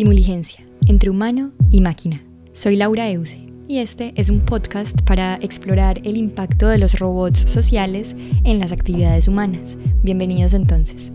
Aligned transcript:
Simuligencia, 0.00 0.64
entre 0.86 1.10
humano 1.10 1.52
y 1.68 1.82
máquina. 1.82 2.24
Soy 2.54 2.76
Laura 2.76 3.10
Euse 3.10 3.38
y 3.68 3.80
este 3.80 4.14
es 4.16 4.30
un 4.30 4.40
podcast 4.40 4.98
para 5.02 5.34
explorar 5.42 6.00
el 6.04 6.16
impacto 6.16 6.68
de 6.68 6.78
los 6.78 6.98
robots 6.98 7.40
sociales 7.40 8.16
en 8.44 8.60
las 8.60 8.72
actividades 8.72 9.28
humanas. 9.28 9.76
Bienvenidos 10.02 10.54
entonces. 10.54 11.12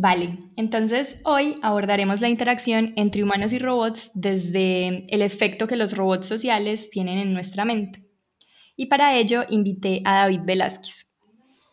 Vale, 0.00 0.38
entonces 0.54 1.16
hoy 1.24 1.56
abordaremos 1.60 2.20
la 2.20 2.28
interacción 2.28 2.92
entre 2.94 3.24
humanos 3.24 3.52
y 3.52 3.58
robots 3.58 4.12
desde 4.14 5.12
el 5.12 5.22
efecto 5.22 5.66
que 5.66 5.74
los 5.74 5.96
robots 5.96 6.28
sociales 6.28 6.88
tienen 6.88 7.18
en 7.18 7.32
nuestra 7.32 7.64
mente. 7.64 8.04
Y 8.76 8.86
para 8.86 9.16
ello 9.18 9.42
invité 9.48 10.02
a 10.04 10.18
David 10.18 10.42
Velázquez. 10.44 11.08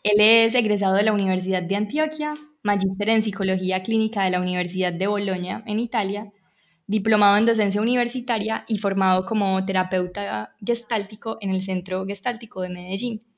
Él 0.02 0.16
es 0.20 0.56
egresado 0.56 0.96
de 0.96 1.04
la 1.04 1.14
Universidad 1.14 1.62
de 1.62 1.76
Antioquia, 1.76 2.34
magíster 2.64 3.10
en 3.10 3.22
Psicología 3.22 3.84
Clínica 3.84 4.24
de 4.24 4.32
la 4.32 4.42
Universidad 4.42 4.92
de 4.92 5.06
Bolonia, 5.06 5.64
en 5.68 5.78
Italia, 5.78 6.32
diplomado 6.88 7.38
en 7.38 7.46
docencia 7.46 7.80
universitaria 7.80 8.66
y 8.68 8.80
formado 8.80 9.26
como 9.26 9.64
terapeuta 9.66 10.56
gestáltico 10.66 11.38
en 11.42 11.52
el 11.52 11.62
Centro 11.62 12.08
Gestáltico 12.08 12.62
de 12.62 12.70
Medellín. 12.70 13.35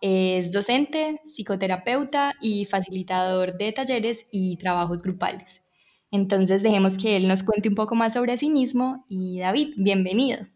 Es 0.00 0.52
docente, 0.52 1.20
psicoterapeuta 1.24 2.34
y 2.40 2.66
facilitador 2.66 3.56
de 3.56 3.72
talleres 3.72 4.26
y 4.30 4.56
trabajos 4.56 5.02
grupales. 5.02 5.62
Entonces 6.10 6.62
dejemos 6.62 6.98
que 6.98 7.16
él 7.16 7.28
nos 7.28 7.42
cuente 7.42 7.68
un 7.68 7.74
poco 7.74 7.94
más 7.94 8.14
sobre 8.14 8.36
sí 8.36 8.50
mismo 8.50 9.04
y 9.08 9.40
David, 9.40 9.74
bienvenido. 9.76 10.46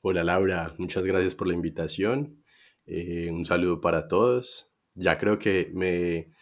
Hola 0.00 0.24
Laura, 0.24 0.74
muchas 0.78 1.04
gracias 1.04 1.34
por 1.34 1.46
la 1.46 1.54
invitación. 1.54 2.42
Eh, 2.86 3.30
un 3.30 3.44
saludo 3.44 3.80
para 3.80 4.08
todos. 4.08 4.72
Ya 4.94 5.18
creo 5.18 5.38
que 5.38 5.70
me, 5.72 6.32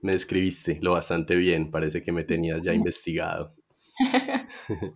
me 0.00 0.12
describiste 0.12 0.78
lo 0.80 0.92
bastante 0.92 1.36
bien, 1.36 1.70
parece 1.70 2.02
que 2.02 2.12
me 2.12 2.24
tenías 2.24 2.62
ya 2.62 2.72
investigado. 2.72 3.54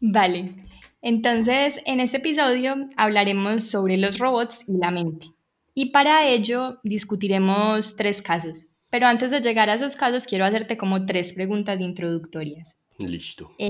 vale, 0.00 0.54
entonces 1.02 1.80
en 1.84 2.00
este 2.00 2.18
episodio 2.18 2.76
hablaremos 2.96 3.64
sobre 3.64 3.96
los 3.96 4.18
robots 4.18 4.64
y 4.68 4.78
la 4.78 4.90
mente. 4.90 5.35
Y 5.78 5.90
para 5.90 6.26
ello 6.26 6.80
discutiremos 6.84 7.96
tres 7.96 8.22
casos. 8.22 8.68
Pero 8.88 9.08
antes 9.08 9.30
de 9.30 9.42
llegar 9.42 9.68
a 9.68 9.74
esos 9.74 9.94
casos, 9.94 10.24
quiero 10.24 10.46
hacerte 10.46 10.78
como 10.78 11.04
tres 11.04 11.34
preguntas 11.34 11.82
introductorias. 11.82 12.78
Listo. 12.98 13.52
Eh, 13.58 13.68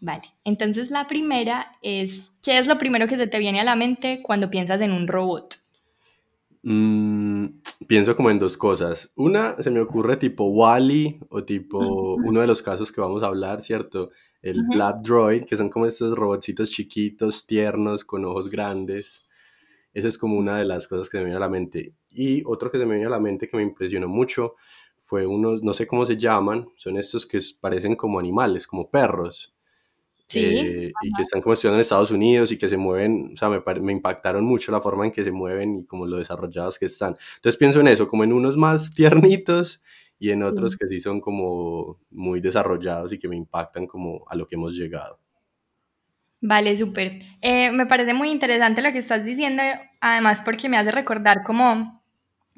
vale, 0.00 0.22
entonces 0.44 0.92
la 0.92 1.08
primera 1.08 1.72
es, 1.82 2.32
¿qué 2.44 2.58
es 2.58 2.68
lo 2.68 2.78
primero 2.78 3.08
que 3.08 3.16
se 3.16 3.26
te 3.26 3.40
viene 3.40 3.58
a 3.58 3.64
la 3.64 3.74
mente 3.74 4.22
cuando 4.22 4.50
piensas 4.50 4.80
en 4.82 4.92
un 4.92 5.08
robot? 5.08 5.56
Mm, 6.62 7.46
pienso 7.88 8.14
como 8.14 8.30
en 8.30 8.38
dos 8.38 8.56
cosas. 8.56 9.12
Una, 9.16 9.60
se 9.60 9.72
me 9.72 9.80
ocurre 9.80 10.16
tipo 10.18 10.44
Wally 10.44 11.18
o 11.28 11.42
tipo 11.42 12.14
uno 12.14 12.40
de 12.40 12.46
los 12.46 12.62
casos 12.62 12.92
que 12.92 13.00
vamos 13.00 13.24
a 13.24 13.26
hablar, 13.26 13.62
¿cierto? 13.62 14.10
El 14.42 14.62
Black 14.70 14.98
Droid, 15.02 15.42
que 15.42 15.56
son 15.56 15.70
como 15.70 15.86
estos 15.86 16.16
robotcitos 16.16 16.70
chiquitos, 16.70 17.48
tiernos, 17.48 18.04
con 18.04 18.24
ojos 18.24 18.48
grandes. 18.48 19.25
Esa 19.96 20.08
es 20.08 20.18
como 20.18 20.36
una 20.36 20.58
de 20.58 20.66
las 20.66 20.86
cosas 20.86 21.08
que 21.08 21.16
me 21.16 21.24
viene 21.24 21.38
a 21.38 21.40
la 21.40 21.48
mente. 21.48 21.94
Y 22.10 22.42
otro 22.44 22.70
que 22.70 22.76
se 22.76 22.84
me 22.84 22.96
viene 22.96 23.06
a 23.06 23.10
la 23.10 23.18
mente 23.18 23.48
que 23.48 23.56
me 23.56 23.62
impresionó 23.62 24.08
mucho 24.08 24.56
fue 25.04 25.24
unos, 25.24 25.62
no 25.62 25.72
sé 25.72 25.86
cómo 25.86 26.04
se 26.04 26.18
llaman, 26.18 26.68
son 26.76 26.98
estos 26.98 27.24
que 27.24 27.38
parecen 27.58 27.96
como 27.96 28.20
animales, 28.20 28.66
como 28.66 28.90
perros. 28.90 29.56
Sí. 30.26 30.44
Eh, 30.44 30.92
y 31.00 31.12
que 31.14 31.22
están 31.22 31.40
como 31.40 31.54
estudiando 31.54 31.76
en 31.76 31.80
Estados 31.80 32.10
Unidos 32.10 32.52
y 32.52 32.58
que 32.58 32.68
se 32.68 32.76
mueven, 32.76 33.30
o 33.32 33.36
sea, 33.38 33.48
me, 33.48 33.62
me, 33.80 33.92
impactaron 33.92 34.44
mucho 34.44 34.70
la 34.70 34.82
forma 34.82 35.06
en 35.06 35.12
que 35.12 35.24
se 35.24 35.32
mueven 35.32 35.76
y 35.76 35.86
como 35.86 36.04
lo 36.04 36.18
desarrollados 36.18 36.78
que 36.78 36.84
están. 36.84 37.16
Entonces 37.36 37.56
pienso 37.56 37.80
en 37.80 37.88
eso, 37.88 38.06
como 38.06 38.22
en 38.22 38.34
unos 38.34 38.58
más 38.58 38.92
tiernitos 38.94 39.80
y 40.18 40.28
en 40.28 40.42
otros 40.42 40.76
que 40.76 40.88
sí 40.88 41.00
son 41.00 41.22
como 41.22 42.00
muy 42.10 42.40
desarrollados 42.42 43.14
y 43.14 43.18
que 43.18 43.28
me 43.28 43.36
impactan 43.36 43.86
como 43.86 44.26
a 44.28 44.36
lo 44.36 44.46
que 44.46 44.56
hemos 44.56 44.74
llegado. 44.74 45.18
Vale, 46.42 46.76
súper. 46.76 47.22
Eh, 47.40 47.70
me 47.70 47.86
parece 47.86 48.12
muy 48.14 48.30
interesante 48.30 48.82
lo 48.82 48.92
que 48.92 48.98
estás 48.98 49.24
diciendo, 49.24 49.62
además 50.00 50.42
porque 50.44 50.68
me 50.68 50.76
hace 50.76 50.90
recordar 50.90 51.42
como 51.44 52.02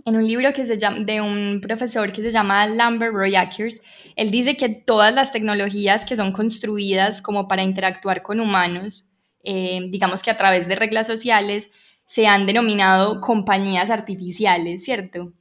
en 0.05 0.17
un 0.17 0.27
libro 0.27 0.53
que 0.53 0.67
se 0.67 0.79
llama, 0.79 1.01
de 1.01 1.21
un 1.21 1.61
profesor 1.63 2.13
que 2.13 2.23
se 2.23 2.31
llama 2.31 2.67
Lambert 2.67 3.13
Roy 3.15 3.37
Akers, 3.37 3.83
él 4.17 4.31
dice 4.31 4.57
que 4.57 4.69
todas 4.71 5.15
las 5.15 5.33
tecnologías 5.33 6.05
que 6.05 6.17
son 6.17 6.33
construidas 6.33 7.23
como 7.23 7.49
para 7.49 7.63
interactuar 7.63 8.23
con 8.23 8.41
humanos, 8.41 9.07
eh, 9.45 9.81
digamos 9.91 10.23
que 10.23 10.31
a 10.31 10.37
través 10.37 10.69
de 10.69 10.77
reglas 10.77 11.07
sociales, 11.07 11.71
se 12.07 12.27
han 12.27 12.47
denominado 12.47 13.21
compañías 13.21 13.91
artificiales, 13.91 14.85
¿cierto? 14.85 15.33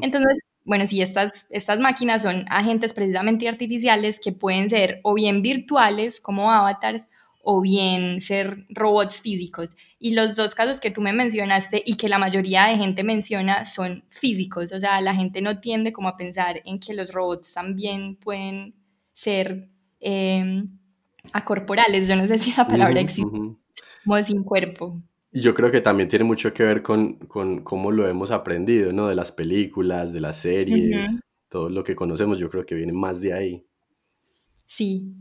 Entonces, 0.00 0.38
bueno, 0.64 0.86
sí, 0.86 1.02
estas, 1.02 1.46
estas 1.50 1.80
máquinas 1.80 2.22
son 2.22 2.46
agentes 2.50 2.94
precisamente 2.94 3.48
artificiales 3.48 4.20
que 4.20 4.32
pueden 4.32 4.70
ser 4.70 5.00
o 5.04 5.14
bien 5.14 5.42
virtuales 5.42 6.20
como 6.20 6.50
avatars 6.52 7.06
o 7.44 7.60
bien 7.60 8.20
ser 8.20 8.66
robots 8.70 9.20
físicos. 9.20 9.70
Y 9.98 10.14
los 10.14 10.34
dos 10.34 10.54
casos 10.54 10.80
que 10.80 10.90
tú 10.90 11.00
me 11.00 11.12
mencionaste 11.12 11.82
y 11.84 11.96
que 11.96 12.08
la 12.08 12.18
mayoría 12.18 12.64
de 12.64 12.76
gente 12.76 13.04
menciona 13.04 13.64
son 13.64 14.04
físicos, 14.08 14.72
o 14.72 14.80
sea, 14.80 15.00
la 15.00 15.14
gente 15.14 15.40
no 15.40 15.60
tiende 15.60 15.92
como 15.92 16.08
a 16.08 16.16
pensar 16.16 16.60
en 16.64 16.80
que 16.80 16.94
los 16.94 17.12
robots 17.12 17.54
también 17.54 18.16
pueden 18.16 18.74
ser 19.12 19.68
eh, 20.00 20.64
acorporales, 21.32 22.08
yo 22.08 22.16
no 22.16 22.26
sé 22.26 22.38
si 22.38 22.52
la 22.52 22.66
palabra 22.66 23.00
existe, 23.00 23.30
como 24.04 24.22
sin 24.22 24.42
cuerpo. 24.42 25.00
Yo 25.32 25.52
creo 25.52 25.70
que 25.70 25.80
también 25.80 26.08
tiene 26.08 26.24
mucho 26.24 26.52
que 26.52 26.62
ver 26.62 26.82
con, 26.82 27.14
con, 27.14 27.62
cómo 27.64 27.90
lo 27.90 28.08
hemos 28.08 28.30
aprendido, 28.30 28.92
¿no? 28.92 29.08
De 29.08 29.16
las 29.16 29.32
películas, 29.32 30.12
de 30.12 30.20
las 30.20 30.36
series, 30.36 31.20
todo 31.48 31.68
lo 31.68 31.82
que 31.82 31.96
conocemos, 31.96 32.38
yo 32.38 32.48
creo 32.48 32.64
que 32.64 32.76
viene 32.76 32.92
más 32.92 33.20
de 33.20 33.32
ahí. 33.32 33.66
Sí, 34.66 35.12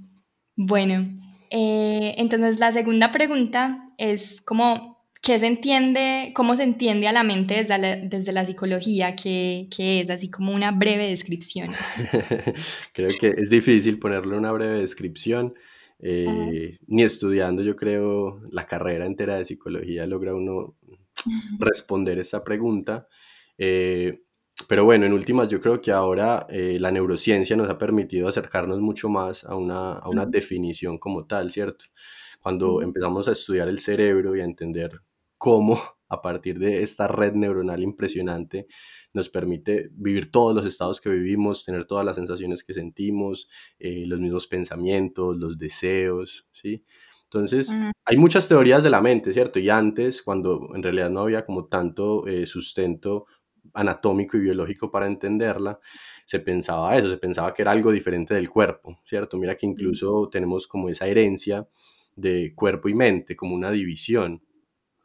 bueno, 0.56 1.07
eh, 1.55 2.15
entonces, 2.17 2.59
la 2.59 2.71
segunda 2.71 3.11
pregunta 3.11 3.91
es 3.99 4.41
como, 4.41 5.05
¿qué 5.21 5.37
se 5.37 5.45
entiende, 5.45 6.31
cómo 6.33 6.55
se 6.55 6.63
entiende 6.63 7.07
a 7.07 7.11
la 7.11 7.21
mente 7.21 7.53
desde 7.53 7.77
la, 7.77 7.95
desde 7.95 8.31
la 8.31 8.43
psicología? 8.43 9.15
¿Qué, 9.15 9.67
¿Qué, 9.69 9.99
es? 9.99 10.09
Así 10.09 10.31
como 10.31 10.51
una 10.51 10.71
breve 10.71 11.07
descripción. 11.07 11.69
creo 12.93 13.11
que 13.19 13.35
es 13.37 13.51
difícil 13.51 13.99
ponerle 13.99 14.35
una 14.35 14.51
breve 14.51 14.79
descripción. 14.79 15.53
Eh, 15.99 16.79
ni 16.87 17.03
estudiando, 17.03 17.61
yo 17.61 17.75
creo, 17.75 18.41
la 18.49 18.65
carrera 18.65 19.05
entera 19.05 19.35
de 19.35 19.45
psicología 19.45 20.07
logra 20.07 20.33
uno 20.33 20.75
responder 21.59 22.17
esa 22.17 22.43
pregunta. 22.43 23.07
Eh, 23.59 24.22
pero 24.67 24.85
bueno, 24.85 25.05
en 25.05 25.13
últimas 25.13 25.49
yo 25.49 25.59
creo 25.59 25.81
que 25.81 25.91
ahora 25.91 26.45
eh, 26.49 26.77
la 26.79 26.91
neurociencia 26.91 27.55
nos 27.55 27.69
ha 27.69 27.77
permitido 27.77 28.27
acercarnos 28.27 28.79
mucho 28.79 29.09
más 29.09 29.43
a 29.43 29.55
una, 29.55 29.93
a 29.93 30.09
una 30.09 30.25
definición 30.25 30.97
como 30.97 31.25
tal, 31.25 31.51
¿cierto? 31.51 31.85
Cuando 32.41 32.81
empezamos 32.81 33.27
a 33.27 33.31
estudiar 33.31 33.67
el 33.67 33.79
cerebro 33.79 34.35
y 34.35 34.41
a 34.41 34.45
entender 34.45 35.01
cómo 35.37 35.79
a 36.09 36.21
partir 36.21 36.59
de 36.59 36.83
esta 36.83 37.07
red 37.07 37.33
neuronal 37.33 37.81
impresionante 37.81 38.67
nos 39.13 39.29
permite 39.29 39.89
vivir 39.91 40.31
todos 40.31 40.55
los 40.55 40.65
estados 40.65 41.01
que 41.01 41.09
vivimos, 41.09 41.65
tener 41.65 41.85
todas 41.85 42.05
las 42.05 42.15
sensaciones 42.15 42.63
que 42.63 42.73
sentimos, 42.73 43.49
eh, 43.79 44.05
los 44.05 44.19
mismos 44.19 44.47
pensamientos, 44.47 45.37
los 45.37 45.57
deseos, 45.57 46.47
¿sí? 46.51 46.85
Entonces, 47.23 47.73
hay 48.06 48.17
muchas 48.17 48.47
teorías 48.47 48.83
de 48.83 48.91
la 48.91 49.01
mente, 49.01 49.33
¿cierto? 49.33 49.57
Y 49.57 49.67
antes, 49.67 50.21
cuando 50.21 50.69
en 50.75 50.83
realidad 50.83 51.09
no 51.09 51.21
había 51.21 51.47
como 51.47 51.65
tanto 51.65 52.27
eh, 52.27 52.45
sustento 52.45 53.25
anatómico 53.74 54.38
y 54.38 54.42
biológico 54.42 54.92
para 54.92 55.06
entenderla, 55.06 55.80
se 56.25 56.39
pensaba 56.39 56.95
eso, 56.95 57.10
se 57.10 57.18
pensaba 57.18 57.54
que 57.54 57.62
era 57.62 57.71
algo 57.71 57.92
diferente 57.92 58.33
del 58.33 58.50
cuerpo, 58.50 59.00
¿cierto? 59.06 59.38
Mira 59.38 59.56
que 59.56 59.65
incluso 59.65 60.30
tenemos 60.30 60.68
como 60.68 60.89
esa 60.89 61.07
herencia 61.07 61.68
de 62.15 62.54
cuerpo 62.56 62.89
y 62.89 62.94
mente, 62.94 63.36
como 63.36 63.56
una 63.56 63.71
división. 63.71 64.44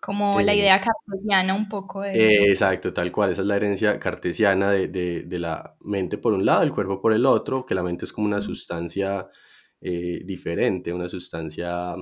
Como 0.00 0.40
la 0.40 0.55
idea 0.55 0.81
cartesiana 0.81 1.55
un 1.55 1.69
poco. 1.69 2.02
De... 2.02 2.50
exacto, 2.50 2.93
tal 2.93 3.10
cual, 3.10 3.32
esa 3.32 3.40
es 3.40 3.49
la 3.49 3.56
herencia 3.56 3.99
cartesiana 3.99 4.70
de, 4.70 4.88
de, 4.88 5.38
la 5.38 5.76
mente 5.81 6.19
por 6.19 6.34
un 6.34 6.44
lado, 6.44 6.62
el 6.62 6.72
cuerpo 6.72 7.00
por 7.00 7.12
el 7.12 7.26
otro, 7.26 7.66
que 7.66 7.75
la 7.75 7.82
mente 7.82 8.04
es 8.04 8.12
como 8.12 8.26
una 8.26 8.40
sustancia 8.40 9.28
eh, 9.81 10.20
diferente, 10.25 10.93
una 10.93 11.08
sustancia 11.08 11.94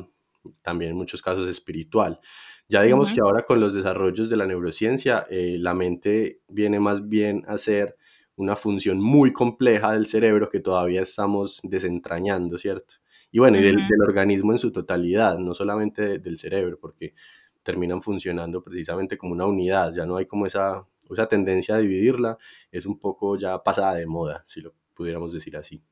también 0.62 0.93
en 0.93 0.97
muchos 0.97 1.23
casos 1.23 1.49
espiritual. 1.49 2.20
Ya 2.68 2.82
digamos 2.82 3.12
que 3.12 3.20
ahora 3.20 3.42
con 3.42 3.60
los 3.60 3.74
desarrollos 3.74 4.28
de 4.28 4.36
la 4.36 4.46
neurociencia, 4.46 5.24
eh, 5.30 5.56
la 5.58 5.72
mente 5.72 6.40
viene 6.48 6.80
más 6.80 7.08
bien 7.08 7.44
a 7.46 7.58
ser 7.58 7.96
una 8.36 8.56
función 8.56 9.00
muy 9.00 9.32
compleja 9.32 9.92
del 9.92 10.06
cerebro 10.06 10.48
que 10.50 10.60
todavía 10.60 11.02
estamos 11.02 11.60
desentrañando, 11.62 12.58
¿cierto? 12.58 12.96
Y 13.30 13.38
bueno, 13.38 13.58
y 13.58 13.62
del, 13.62 13.78
organismo 14.06 14.52
en 14.52 14.58
su 14.58 14.72
totalidad, 14.72 15.38
no 15.38 15.54
solamente 15.54 16.18
del 16.18 16.38
cerebro, 16.38 16.78
porque 16.80 17.14
terminan 17.62 18.02
funcionando 18.02 18.62
precisamente 18.62 19.18
como 19.18 19.32
una 19.32 19.46
unidad, 19.46 19.92
ya 19.94 20.06
no 20.06 20.16
hay 20.16 20.26
como 20.26 20.46
esa, 20.46 20.86
esa 21.10 21.26
tendencia 21.26 21.76
a 21.76 21.78
dividirla, 21.78 22.38
es 22.70 22.86
un 22.86 22.98
poco 22.98 23.36
ya 23.38 23.62
pasada 23.62 23.94
de 23.94 24.06
moda, 24.06 24.44
si 24.46 24.60
lo 24.60 24.74
pudiéramos 24.94 25.32
decir 25.32 25.56
así. 25.56 25.82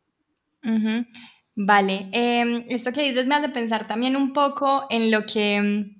Vale, 1.56 2.08
em, 2.12 2.64
esto 2.68 2.92
que 2.92 3.02
dices 3.02 3.26
me 3.26 3.34
hace 3.36 3.48
pensar 3.48 3.86
también 3.86 4.16
un 4.16 4.32
poco 4.32 4.86
en 4.90 5.10
lo 5.10 5.24
que, 5.24 5.93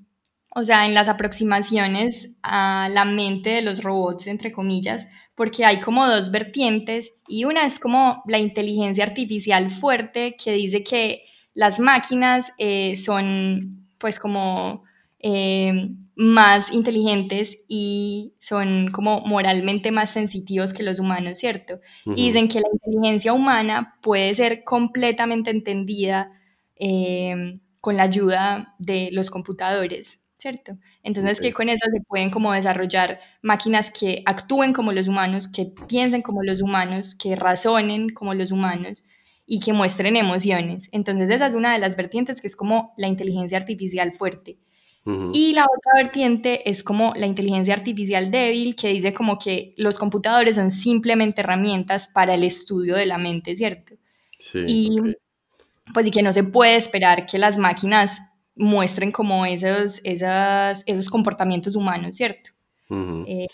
o 0.55 0.65
sea, 0.65 0.87
en 0.87 0.95
las 0.95 1.09
aproximaciones 1.09 2.37
a 2.43 2.89
la 2.91 3.05
mente 3.05 3.51
de 3.51 3.63
los 3.63 3.83
robots, 3.83 4.27
entre 4.27 4.53
comillas, 4.53 5.09
porque 5.35 5.65
hay 5.65 5.81
como 5.81 6.07
dos 6.07 6.31
vertientes 6.31 7.13
y 7.27 7.45
una 7.45 7.67
es 7.67 7.79
como 7.79 8.23
la 8.27 8.39
inteligencia 8.39 9.05
artificial 9.05 9.71
fuerte 9.71 10.37
que 10.43 10.53
dice 10.53 10.85
que 10.85 11.25
las 11.55 11.81
máquinas 11.81 12.53
eh, 12.59 12.97
son 12.97 13.89
pues 13.99 14.19
como 14.19 14.85
eh, 15.19 15.91
más 16.17 16.71
inteligentes 16.73 17.59
y 17.67 18.35
son 18.39 18.91
como 18.93 19.21
moralmente 19.23 19.91
más 19.91 20.11
sensitivos 20.11 20.73
que 20.73 20.83
los 20.83 21.01
humanos, 21.01 21.39
¿cierto? 21.39 21.81
Y 22.05 22.27
dicen 22.27 22.47
que 22.47 22.61
la 22.61 22.69
inteligencia 22.73 23.33
humana 23.33 23.99
puede 24.03 24.35
ser 24.35 24.63
completamente 24.63 25.51
entendida 25.51 26.31
eh, 26.77 27.59
con 27.81 27.97
la 27.97 28.05
ayuda 28.05 28.75
de 28.79 29.09
los 29.13 29.31
computadores, 29.31 30.24
¿cierto? 30.45 30.77
Entonces 31.03 31.41
que 31.41 31.49
ok, 31.49 31.55
con 31.55 31.69
eso 31.71 31.87
se 31.91 32.03
pueden 32.03 32.29
como 32.29 32.53
desarrollar 32.53 33.19
máquinas 33.41 33.91
que 33.91 34.23
actúen 34.27 34.75
como 34.75 34.93
los 34.93 35.09
humanos, 35.09 35.49
que 35.49 35.73
piensen 35.89 36.21
como 36.21 36.43
los 36.43 36.61
humanos, 36.61 37.15
que 37.15 37.35
razonen 37.35 38.11
como 38.11 38.35
los 38.35 38.51
humanos 38.53 39.05
y 39.47 39.61
que 39.61 39.73
muestren 39.73 40.17
emociones. 40.17 40.91
Entonces 40.93 41.31
esa 41.31 41.47
es 41.47 41.55
una 41.55 41.73
de 41.73 41.79
las 41.79 41.97
vertientes 41.97 42.43
que 42.43 42.49
es 42.49 42.57
como 42.57 42.93
la 42.99 43.09
inteligencia 43.09 43.57
artificial 43.57 44.13
fuerte. 44.13 44.59
Y 45.35 45.53
la 45.53 45.65
otra 45.65 46.03
vertiente 46.03 46.69
es 46.71 46.83
como 46.83 47.13
la 47.15 47.27
inteligencia 47.27 47.75
artificial 47.75 48.31
débil, 48.31 48.75
que 48.75 48.89
dice 48.89 49.13
como 49.13 49.39
que 49.39 49.75
los 49.77 49.99
computadores 49.99 50.57
son 50.57 50.71
simplemente 50.71 51.43
herramientas 51.43 52.09
para 52.09 52.35
el 52.35 52.43
estudio 52.43 52.97
de 52.97 53.05
la 53.05 53.19
mente, 53.19 53.55
¿cierto? 53.55 53.95
Sí, 54.39 54.65
Y 54.67 54.99
pues 55.93 56.07
y 56.07 56.11
que 56.11 56.23
no 56.23 56.33
se 56.33 56.45
puede 56.45 56.77
esperar 56.77 57.27
que 57.27 57.39
las 57.39 57.59
máquinas 57.59 58.21
muestren 58.57 59.11
como 59.11 59.47
esos, 59.47 60.01
esas, 60.05 60.83
esos 60.87 61.11
comportamientos 61.11 61.77
humanos, 61.77 62.17
¿cierto? 62.17 62.51
Eh, 63.27 63.47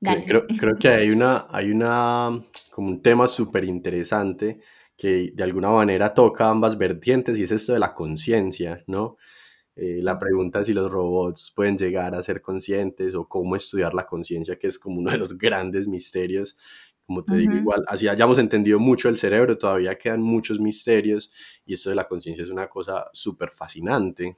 dale. 0.00 0.24
Creo, 0.24 0.46
creo 0.58 0.76
que 0.78 0.88
hay 0.88 1.10
una, 1.10 1.46
hay 1.50 1.70
una, 1.70 2.30
como 2.70 2.88
un 2.88 3.02
tema 3.02 3.28
súper 3.28 3.64
interesante 3.64 4.60
que 4.96 5.30
de 5.32 5.42
alguna 5.44 5.70
manera 5.70 6.12
toca 6.12 6.48
ambas 6.48 6.76
vertientes 6.76 7.38
y 7.38 7.44
es 7.44 7.52
esto 7.52 7.72
de 7.72 7.78
la 7.78 7.94
conciencia, 7.94 8.82
¿no? 8.88 9.16
Eh, 9.80 10.00
la 10.02 10.18
pregunta 10.18 10.58
es 10.58 10.66
si 10.66 10.72
los 10.72 10.90
robots 10.90 11.52
pueden 11.54 11.78
llegar 11.78 12.12
a 12.16 12.22
ser 12.22 12.42
conscientes 12.42 13.14
o 13.14 13.28
cómo 13.28 13.54
estudiar 13.54 13.94
la 13.94 14.06
conciencia, 14.06 14.58
que 14.58 14.66
es 14.66 14.76
como 14.76 14.98
uno 14.98 15.12
de 15.12 15.18
los 15.18 15.38
grandes 15.38 15.86
misterios. 15.86 16.56
Como 17.08 17.24
te 17.24 17.36
digo, 17.36 17.54
igual, 17.54 17.84
así 17.88 18.06
hayamos 18.06 18.38
entendido 18.38 18.78
mucho 18.78 19.08
el 19.08 19.16
cerebro, 19.16 19.56
todavía 19.56 19.96
quedan 19.96 20.20
muchos 20.20 20.60
misterios 20.60 21.32
y 21.64 21.72
esto 21.72 21.88
de 21.88 21.96
la 21.96 22.06
conciencia 22.06 22.44
es 22.44 22.50
una 22.50 22.68
cosa 22.68 23.08
súper 23.14 23.48
fascinante. 23.48 24.36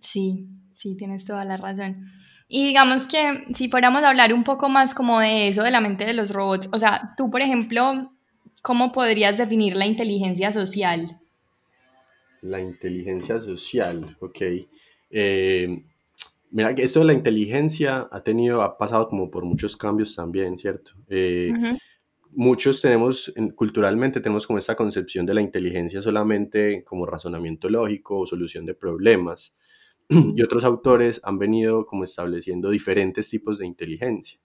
Sí, 0.00 0.46
sí, 0.72 0.94
tienes 0.94 1.24
toda 1.24 1.44
la 1.44 1.56
razón. 1.56 2.06
Y 2.46 2.64
digamos 2.64 3.08
que 3.08 3.42
si 3.54 3.68
fuéramos 3.68 4.04
a 4.04 4.10
hablar 4.10 4.32
un 4.32 4.44
poco 4.44 4.68
más 4.68 4.94
como 4.94 5.18
de 5.18 5.48
eso, 5.48 5.64
de 5.64 5.72
la 5.72 5.80
mente 5.80 6.04
de 6.04 6.14
los 6.14 6.30
robots, 6.30 6.68
o 6.72 6.78
sea, 6.78 7.12
tú, 7.16 7.28
por 7.28 7.42
ejemplo, 7.42 8.12
¿cómo 8.62 8.92
podrías 8.92 9.36
definir 9.36 9.74
la 9.74 9.86
inteligencia 9.86 10.52
social? 10.52 11.20
La 12.42 12.60
inteligencia 12.60 13.40
social, 13.40 14.16
ok. 14.20 14.42
Eh, 15.10 15.86
mira, 16.50 16.74
que 16.74 16.82
esto 16.84 17.00
de 17.00 17.06
la 17.06 17.12
inteligencia 17.14 18.08
ha 18.10 18.22
tenido, 18.22 18.62
ha 18.62 18.76
pasado 18.78 19.08
como 19.08 19.30
por 19.30 19.44
muchos 19.44 19.76
cambios 19.76 20.14
también, 20.16 20.58
¿cierto? 20.58 20.92
Eh, 21.08 21.56
muchos 22.32 22.80
tenemos, 22.82 23.32
en- 23.36 23.50
culturalmente 23.50 24.20
tenemos 24.20 24.46
como 24.46 24.58
esta 24.58 24.76
concepción 24.76 25.26
de 25.26 25.34
la 25.34 25.40
inteligencia 25.42 26.02
solamente 26.02 26.84
como 26.84 27.06
razonamiento 27.06 27.68
lógico 27.68 28.20
o 28.20 28.26
solución 28.26 28.66
de 28.66 28.74
problemas. 28.74 29.54
Y 30.36 30.42
otros 30.42 30.64
autores 30.64 31.20
han 31.24 31.38
venido 31.38 31.86
como 31.86 32.04
estableciendo 32.04 32.70
diferentes 32.70 33.30
tipos 33.30 33.58
de 33.58 33.66
inteligencia. 33.66 34.40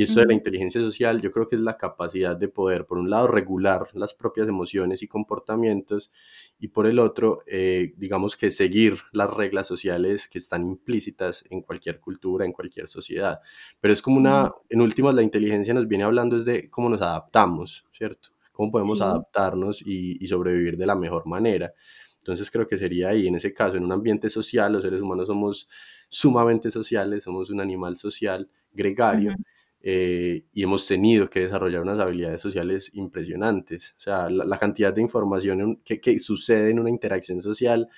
Y 0.00 0.04
esto 0.04 0.20
de 0.20 0.26
la 0.26 0.32
inteligencia 0.32 0.80
social 0.80 1.20
yo 1.20 1.30
creo 1.30 1.46
que 1.46 1.56
es 1.56 1.60
la 1.60 1.76
capacidad 1.76 2.34
de 2.34 2.48
poder, 2.48 2.86
por 2.86 2.96
un 2.96 3.10
lado, 3.10 3.26
regular 3.26 3.86
las 3.92 4.14
propias 4.14 4.48
emociones 4.48 5.02
y 5.02 5.08
comportamientos 5.08 6.10
y 6.58 6.68
por 6.68 6.86
el 6.86 6.98
otro, 6.98 7.42
eh, 7.46 7.92
digamos 7.98 8.34
que 8.34 8.50
seguir 8.50 8.96
las 9.12 9.30
reglas 9.30 9.66
sociales 9.66 10.26
que 10.26 10.38
están 10.38 10.64
implícitas 10.64 11.44
en 11.50 11.60
cualquier 11.60 12.00
cultura, 12.00 12.46
en 12.46 12.52
cualquier 12.52 12.88
sociedad. 12.88 13.40
Pero 13.78 13.92
es 13.92 14.00
como 14.00 14.16
una, 14.16 14.50
en 14.70 14.80
últimas, 14.80 15.14
la 15.14 15.22
inteligencia 15.22 15.74
nos 15.74 15.86
viene 15.86 16.04
hablando 16.04 16.38
es 16.38 16.46
de 16.46 16.70
cómo 16.70 16.88
nos 16.88 17.02
adaptamos, 17.02 17.84
¿cierto? 17.92 18.30
Cómo 18.52 18.72
podemos 18.72 18.98
Sí. 18.98 19.04
adaptarnos 19.04 19.82
y, 19.82 20.16
y 20.24 20.26
sobrevivir 20.28 20.78
de 20.78 20.86
la 20.86 20.94
mejor 20.96 21.26
manera. 21.26 21.74
Entonces 22.18 22.50
creo 22.50 22.66
que 22.66 22.78
sería 22.78 23.08
ahí, 23.10 23.26
en 23.26 23.34
ese 23.34 23.52
caso, 23.52 23.76
en 23.76 23.84
un 23.84 23.92
ambiente 23.92 24.30
social, 24.30 24.72
los 24.72 24.82
seres 24.82 25.00
humanos 25.02 25.26
somos 25.26 25.68
sumamente 26.08 26.70
sociales, 26.70 27.24
somos 27.24 27.50
un 27.50 27.60
animal 27.60 27.96
social, 27.96 28.48
gregario, 28.72 29.36
eh, 29.82 30.44
y 30.52 30.62
hemos 30.62 30.86
tenido 30.86 31.28
que 31.30 31.40
desarrollar 31.40 31.82
unas 31.82 31.98
habilidades 31.98 32.40
sociales 32.40 32.90
impresionantes. 32.94 33.94
O 33.98 34.00
sea, 34.00 34.28
la, 34.30 34.44
la 34.44 34.58
cantidad 34.58 34.92
de 34.92 35.02
información 35.02 35.80
que, 35.84 36.00
que 36.00 36.18
sucede 36.18 36.70
en 36.70 36.80
una 36.80 36.90
interacción 36.90 37.40
social 37.42 37.88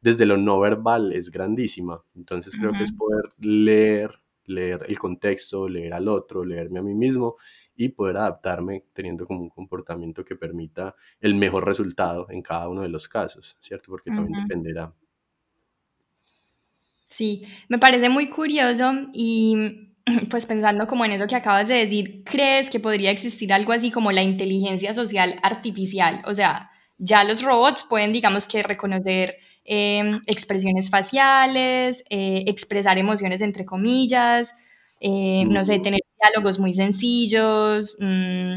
desde 0.00 0.26
lo 0.26 0.36
no 0.36 0.60
verbal 0.60 1.12
es 1.12 1.30
grandísima. 1.30 2.02
Entonces 2.14 2.56
creo 2.56 2.72
que 2.72 2.84
es 2.84 2.92
poder 2.92 3.24
leer, 3.38 4.20
leer 4.46 4.84
el 4.88 4.98
contexto, 4.98 5.68
leer 5.68 5.94
al 5.94 6.08
otro, 6.08 6.44
leerme 6.44 6.78
a 6.80 6.82
mí 6.82 6.94
mismo 6.94 7.36
y 7.76 7.90
poder 7.90 8.18
adaptarme 8.18 8.84
teniendo 8.92 9.26
como 9.26 9.40
un 9.40 9.50
comportamiento 9.50 10.24
que 10.24 10.36
permita 10.36 10.94
el 11.20 11.34
mejor 11.34 11.66
resultado 11.66 12.26
en 12.30 12.42
cada 12.42 12.68
uno 12.68 12.82
de 12.82 12.88
los 12.88 13.08
casos, 13.08 13.56
¿cierto? 13.60 13.90
Porque 13.90 14.10
también 14.10 14.34
ujú. 14.34 14.40
dependerá. 14.42 14.94
Sí, 17.06 17.42
me 17.68 17.78
parece 17.78 18.08
muy 18.08 18.30
curioso 18.30 18.92
y 19.12 19.89
pues 20.30 20.46
pensando 20.46 20.86
como 20.86 21.04
en 21.04 21.12
eso 21.12 21.26
que 21.26 21.36
acabas 21.36 21.68
de 21.68 21.74
decir, 21.86 22.22
¿crees 22.24 22.70
que 22.70 22.80
podría 22.80 23.10
existir 23.10 23.52
algo 23.52 23.72
así 23.72 23.90
como 23.90 24.12
la 24.12 24.22
inteligencia 24.22 24.94
social 24.94 25.38
artificial? 25.42 26.22
O 26.26 26.34
sea, 26.34 26.70
ya 26.98 27.24
los 27.24 27.42
robots 27.42 27.84
pueden, 27.88 28.12
digamos 28.12 28.48
que, 28.48 28.62
reconocer 28.62 29.36
eh, 29.64 30.20
expresiones 30.26 30.90
faciales, 30.90 32.04
eh, 32.10 32.44
expresar 32.46 32.98
emociones 32.98 33.40
entre 33.42 33.64
comillas, 33.64 34.54
eh, 35.00 35.44
no 35.48 35.64
sé, 35.64 35.78
Mm, 35.78 35.82
tener 35.82 36.00
diálogos 36.20 36.58
muy 36.58 36.72
sencillos, 36.74 37.96
mm, 38.00 38.56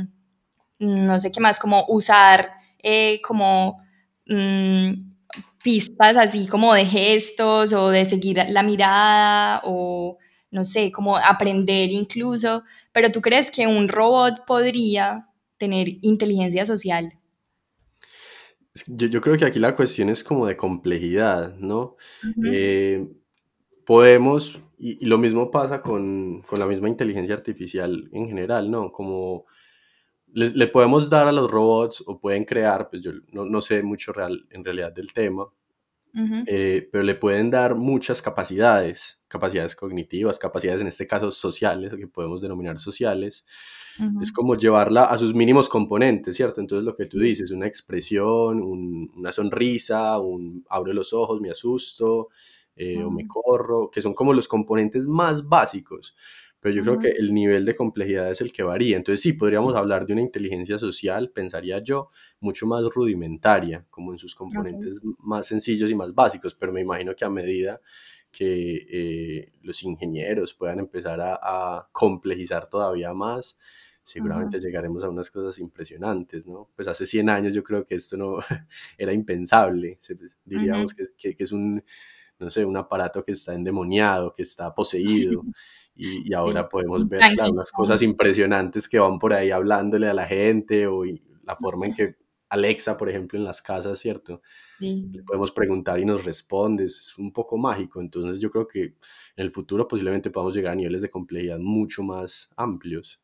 no 0.80 1.20
sé 1.20 1.32
qué 1.32 1.40
más, 1.40 1.60
como 1.60 1.86
usar 1.88 2.52
eh, 2.84 3.22
como 3.24 3.80
mm, 4.28 4.94
pistas 5.64 6.18
así 6.18 6.48
como 6.48 6.74
de 6.74 6.86
gestos 6.86 7.74
o 7.74 7.90
de 7.90 8.06
seguir 8.06 8.44
la 8.50 8.64
mirada 8.64 9.62
o 9.66 10.18
no 10.54 10.64
sé, 10.64 10.92
como 10.92 11.18
aprender 11.18 11.90
incluso, 11.90 12.64
pero 12.92 13.12
¿tú 13.12 13.22
crees 13.22 13.52
que 13.52 13.68
un 13.68 13.90
robot 13.90 14.46
podría 14.46 15.28
tener 15.58 15.88
inteligencia 16.02 16.66
social? 16.66 17.14
Yo, 18.88 19.08
yo 19.08 19.20
creo 19.20 19.38
que 19.38 19.46
aquí 19.46 19.60
la 19.60 19.76
cuestión 19.76 20.10
es 20.10 20.24
como 20.24 20.48
de 20.48 20.56
complejidad, 20.56 21.56
¿no? 21.58 21.98
Eh, 22.46 23.08
podemos, 23.86 24.60
y, 24.78 25.04
y 25.04 25.08
lo 25.08 25.18
mismo 25.18 25.52
pasa 25.52 25.82
con, 25.82 26.42
con 26.44 26.60
la 26.60 26.68
misma 26.68 26.88
inteligencia 26.88 27.36
artificial 27.36 28.10
en 28.12 28.28
general, 28.28 28.70
¿no? 28.70 28.92
Como 28.92 29.46
le, 30.34 30.52
le 30.52 30.68
podemos 30.68 31.10
dar 31.10 31.28
a 31.28 31.32
los 31.32 31.50
robots 31.50 32.04
o 32.06 32.20
pueden 32.20 32.46
crear, 32.46 32.90
pues 32.90 33.02
yo 33.02 33.12
no, 33.32 33.46
no 33.46 33.62
sé 33.62 33.84
mucho 33.84 34.14
real, 34.14 34.46
en 34.50 34.64
realidad 34.64 34.92
del 34.92 35.14
tema, 35.14 35.48
ujú, 36.14 36.40
eh, 36.46 36.90
pero 36.92 37.04
le 37.04 37.16
pueden 37.16 37.50
dar 37.52 37.76
muchas 37.76 38.22
capacidades, 38.22 39.22
capacidades 39.28 39.76
cognitivas, 39.76 40.40
capacidades 40.40 40.82
en 40.82 40.88
este 40.88 41.08
caso 41.08 41.32
sociales, 41.32 41.94
que 41.98 42.08
podemos 42.08 42.42
denominar 42.42 42.80
sociales. 42.80 43.46
Es 44.20 44.32
ujú, 44.32 44.32
como 44.32 44.56
llevarla 44.56 45.06
a 45.06 45.18
sus 45.18 45.34
mínimos 45.34 45.70
componentes, 45.70 46.36
¿cierto? 46.38 46.62
Entonces 46.62 46.86
lo 46.86 46.96
que 46.96 47.06
tú 47.06 47.20
dices, 47.20 47.52
una 47.52 47.68
expresión, 47.68 48.62
un- 48.62 49.12
una 49.16 49.32
sonrisa, 49.32 50.20
un 50.20 50.66
abro 50.70 50.94
los 50.94 51.14
ojos, 51.14 51.42
me 51.42 51.50
asusto, 51.52 52.30
eh, 52.76 53.04
o 53.04 53.12
me 53.12 53.26
corro, 53.28 53.90
que 53.92 54.02
son 54.02 54.14
como 54.14 54.34
los 54.34 54.48
componentes 54.48 55.08
más 55.08 55.48
básicos. 55.48 56.16
Pero 56.64 56.76
yo 56.76 56.84
creo 56.84 56.98
que 57.00 57.10
el 57.10 57.34
nivel 57.36 57.66
de 57.66 57.76
complejidad 57.76 58.32
es 58.32 58.42
el 58.42 58.54
que 58.54 58.64
varía. 58.64 58.98
Entonces 58.98 59.22
sí, 59.22 59.34
podríamos 59.34 59.76
hablar 59.76 60.08
de 60.08 60.14
una 60.14 60.24
inteligencia 60.24 60.80
social, 60.80 61.30
pensaría 61.32 61.80
yo, 61.84 62.10
mucho 62.40 62.66
más 62.68 62.84
rudimentaria, 62.86 63.86
como 63.92 64.14
en 64.14 64.18
sus 64.20 64.34
componentes 64.36 65.04
más 65.20 65.48
sencillos 65.48 65.92
y 65.92 65.96
más 65.96 66.16
básicos, 66.16 66.56
pero 66.56 66.74
me 66.74 66.82
imagino 66.82 67.16
que 67.16 67.26
a 67.26 67.30
medida 67.30 67.82
que 68.32 68.88
eh, 68.90 69.54
los 69.62 69.84
ingenieros 69.84 70.54
puedan 70.54 70.80
empezar 70.80 71.22
a, 71.22 71.36
a 71.42 71.90
complejizar 71.92 72.68
todavía 72.68 73.14
más, 73.14 73.58
seguramente 74.04 74.60
llegaremos 74.60 75.04
a 75.04 75.10
unas 75.10 75.30
cosas 75.32 75.60
impresionantes, 75.60 76.48
¿no? 76.48 76.70
Pues 76.76 76.88
hace 76.88 77.06
100 77.06 77.30
años 77.30 77.54
yo 77.54 77.64
creo 77.64 77.86
que 77.86 77.96
esto 77.96 78.18
no 78.18 78.38
era 78.98 79.14
impensable, 79.14 80.00
diríamos 80.46 80.94
que- 81.18 81.36
que 81.36 81.44
es 81.44 81.52
un, 81.52 81.84
no 82.40 82.50
sé, 82.50 82.66
un 82.66 82.78
aparato 82.78 83.24
que 83.24 83.34
está 83.34 83.54
endemoniado, 83.54 84.34
que 84.34 84.42
está 84.44 84.74
poseído, 84.74 85.48
y, 85.96 86.34
ahora 86.34 86.68
podemos 86.68 87.08
ver, 87.08 87.22
unas 87.52 87.72
cosas 87.72 88.02
impresionantes 88.02 88.90
que 88.90 89.00
van 89.00 89.20
por 89.20 89.34
ahí 89.34 89.52
hablándole 89.52 90.08
a 90.08 90.14
la 90.14 90.26
gente 90.26 90.88
o 90.88 91.04
la 91.06 91.56
forma 91.56 91.86
en 91.86 91.94
que 91.94 92.16
Alexa, 92.50 92.98
por 92.98 93.10
ejemplo, 93.10 93.38
en 93.38 93.46
las 93.46 93.62
casas, 93.62 94.00
¿cierto? 94.00 94.42
Sí. 94.80 95.08
Le 95.12 95.24
podemos 95.24 95.52
preguntar 95.52 96.00
y 96.00 96.06
nos 96.06 96.24
responde, 96.24 96.86
es 96.86 97.18
un 97.18 97.32
poco 97.32 97.58
mágico, 97.58 98.00
entonces 98.00 98.40
yo 98.40 98.52
creo 98.52 98.68
que 98.68 98.84
en 98.84 98.96
el 99.36 99.52
futuro 99.52 99.88
posiblemente 99.88 100.30
podamos 100.30 100.56
llegar 100.56 100.74
a 100.74 100.76
niveles 100.76 101.02
de 101.02 101.10
complejidad 101.10 101.60
mucho 101.60 102.04
más 102.04 102.50
amplios. 102.56 103.22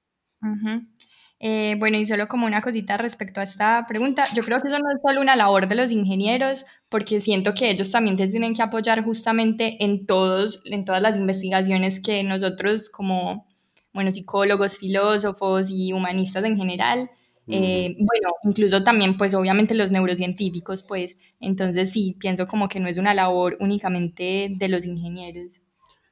Eh, 1.42 1.76
bueno, 1.80 1.98
y 1.98 2.06
solo 2.06 2.28
como 2.28 2.46
una 2.46 2.62
cosita 2.62 2.98
respecto 2.98 3.40
a 3.40 3.44
esta 3.44 3.86
pregunta, 3.88 4.24
yo 4.36 4.44
creo 4.44 4.62
que 4.62 4.68
eso 4.68 4.78
no 4.80 4.90
es 4.92 5.02
solo 5.02 5.22
una 5.22 5.38
labor 5.38 5.68
de 5.70 5.76
los 5.76 5.90
ingenieros, 5.92 6.66
porque 6.90 7.22
siento 7.22 7.54
que 7.54 7.70
ellos 7.72 7.92
también 7.92 8.18
te 8.18 8.28
tienen 8.28 8.54
que 8.54 8.62
apoyar 8.62 9.04
justamente 9.06 9.78
en 9.84 10.06
todos, 10.06 10.62
en 10.66 10.84
todas 10.84 11.02
las 11.02 11.16
investigaciones 11.18 12.02
que 12.02 12.24
nosotros 12.24 12.90
como, 12.90 13.48
bueno, 13.94 14.12
psicólogos, 14.12 14.80
filósofos 14.80 15.70
y 15.70 15.94
humanistas 15.94 16.44
en 16.44 16.58
general, 16.58 17.10
eh, 17.48 17.96
bueno, 17.98 18.30
incluso 18.44 18.84
también 18.84 19.18
pues 19.18 19.34
obviamente 19.34 19.74
los 19.74 19.92
neurocientíficos, 19.92 20.84
pues, 20.84 21.16
entonces 21.40 21.92
sí, 21.92 22.16
pienso 22.20 22.48
como 22.48 22.68
que 22.68 22.80
no 22.80 22.88
es 22.90 22.98
una 22.98 23.14
labor 23.14 23.58
únicamente 23.62 24.50
de 24.56 24.68
los 24.68 24.86
ingenieros. 24.86 25.62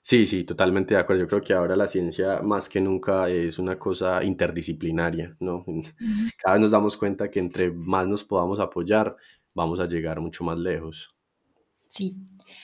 Sí, 0.08 0.26
sí, 0.26 0.46
totalmente 0.46 0.94
de 0.94 1.02
acuerdo. 1.02 1.24
Yo 1.24 1.28
creo 1.28 1.42
que 1.42 1.52
ahora 1.52 1.76
la 1.76 1.86
ciencia 1.86 2.42
más 2.42 2.70
que 2.70 2.80
nunca 2.80 3.28
es 3.28 3.60
una 3.60 3.78
cosa 3.78 4.24
interdisciplinaria, 4.24 5.36
¿no? 5.42 5.66
Cada 6.38 6.54
vez 6.54 6.62
nos 6.62 6.72
damos 6.72 6.96
cuenta 6.96 7.30
que 7.30 7.40
entre 7.42 7.72
más 7.74 8.08
nos 8.08 8.24
podamos 8.24 8.62
apoyar, 8.62 9.18
vamos 9.54 9.82
a 9.82 9.86
llegar 9.86 10.22
mucho 10.22 10.46
más 10.46 10.58
lejos. 10.58 11.10
Sí. 11.90 12.16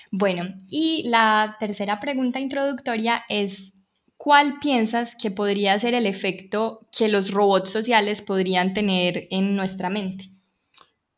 Bueno, 0.10 0.56
y 0.70 1.10
la 1.10 1.58
tercera 1.60 2.00
pregunta 2.00 2.40
introductoria 2.40 3.26
es, 3.28 3.76
¿cuál 4.16 4.60
piensas 4.62 5.14
que 5.22 5.30
podría 5.30 5.78
ser 5.80 5.96
el 5.96 6.06
efecto 6.06 6.88
que 6.98 7.10
los 7.10 7.32
robots 7.32 7.72
sociales 7.72 8.22
podrían 8.22 8.74
tener 8.74 9.28
en 9.32 9.54
nuestra 9.54 9.90
mente? 9.90 10.32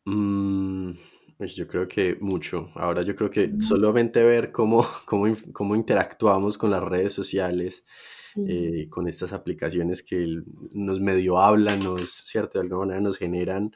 Mm, 0.06 0.65
pues 1.38 1.56
yo 1.56 1.68
creo 1.68 1.88
que 1.88 2.18
mucho. 2.20 2.70
Ahora 2.76 3.02
yo 3.02 3.16
creo 3.16 3.30
que 3.30 3.60
solamente 3.60 4.24
ver 4.24 4.52
cómo, 4.52 4.86
cómo, 5.06 5.26
cómo 5.54 5.76
interactuamos 5.76 6.58
con 6.58 6.72
las 6.72 6.84
redes 6.84 7.14
sociales, 7.14 7.86
eh, 8.48 8.88
con 8.90 9.08
estas 9.08 9.32
aplicaciones 9.32 10.04
que 10.04 10.42
nos 10.74 11.00
medio 11.00 11.40
hablan, 11.40 11.80
nos, 11.80 12.10
¿cierto? 12.10 12.60
De 12.60 12.64
alguna 12.64 12.80
manera 12.80 13.02
nos 13.02 13.18
generan 13.18 13.72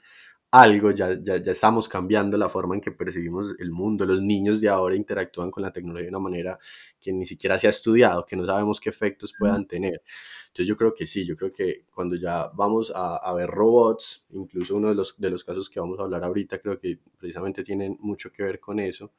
algo, 0.51 0.91
ya, 0.91 1.13
ya, 1.21 1.37
ya 1.37 1.51
estamos 1.51 1.87
cambiando 1.87 2.37
la 2.37 2.49
forma 2.49 2.75
en 2.75 2.81
que 2.81 2.91
percibimos 2.91 3.53
el 3.59 3.71
mundo. 3.71 4.05
Los 4.05 4.21
niños 4.21 4.61
de 4.61 4.69
ahora 4.69 4.95
interactúan 4.95 5.51
con 5.51 5.61
la 5.63 5.71
tecnología 5.71 6.05
de 6.05 6.09
una 6.09 6.19
manera 6.19 6.57
que 6.99 7.11
ni 7.13 7.25
siquiera 7.25 7.57
se 7.59 7.67
ha 7.67 7.69
estudiado, 7.69 8.25
que 8.25 8.35
no 8.35 8.45
sabemos 8.45 8.79
qué 8.79 8.89
efectos 8.89 9.33
puedan 9.37 9.67
tener. 9.67 10.01
Entonces 10.47 10.67
yo 10.67 10.75
creo 10.75 10.93
que 10.95 11.05
sí, 11.07 11.25
yo 11.25 11.35
creo 11.37 11.51
que 11.51 11.85
cuando 11.93 12.15
ya 12.15 12.47
vamos 12.55 12.91
a, 12.95 13.17
a 13.17 13.33
ver 13.33 13.47
robots, 13.49 14.25
incluso 14.31 14.75
uno 14.75 14.89
de 14.89 14.95
los, 14.95 15.15
de 15.19 15.29
los 15.29 15.43
casos 15.43 15.69
que 15.69 15.79
vamos 15.79 15.99
a 15.99 16.03
hablar 16.03 16.23
ahorita, 16.23 16.59
creo 16.59 16.79
que 16.79 16.99
precisamente 17.17 17.63
tienen 17.63 17.97
mucho 17.99 18.31
que 18.31 18.43
ver 18.43 18.59
con 18.59 18.79
eso. 18.79 19.13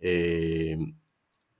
eh, 0.00 0.76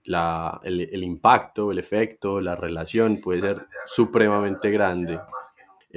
la, 0.05 0.59
el, 0.63 0.81
el 0.81 1.03
impacto, 1.03 1.71
el 1.71 1.79
efecto, 1.79 2.39
la 2.41 2.55
relación 2.55 3.19
puede 3.21 3.41
ser 3.41 3.67
supremamente 3.85 4.71
grande. 4.71 5.19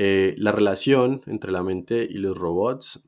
Eh, 0.03 0.35
la 0.39 0.51
relación 0.51 1.21
entre 1.27 1.53
la 1.53 1.63
mente 1.63 2.09
y 2.09 2.15
los 2.15 2.35
robots 2.35 3.03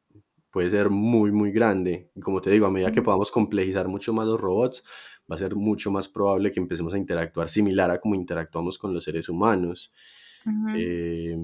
puede 0.50 0.68
ser 0.68 0.90
muy, 0.90 1.32
muy 1.32 1.50
grande. 1.50 2.10
Y 2.14 2.20
como 2.20 2.42
te 2.42 2.50
digo, 2.50 2.66
a 2.66 2.70
medida 2.70 2.92
que 2.92 3.00
podamos 3.00 3.30
complejizar 3.30 3.88
mucho 3.88 4.12
más 4.12 4.26
los 4.26 4.38
robots, 4.38 4.84
va 5.20 5.36
a 5.36 5.38
ser 5.38 5.54
mucho 5.54 5.90
más 5.90 6.06
probable 6.10 6.50
que 6.50 6.60
empecemos 6.60 6.92
a 6.92 6.98
interactuar 6.98 7.48
similar 7.48 7.90
a 7.90 7.98
como 7.98 8.14
interactuamos 8.14 8.76
con 8.76 8.92
los 8.92 9.04
seres 9.04 9.30
humanos. 9.30 9.90
Eh, 10.76 11.34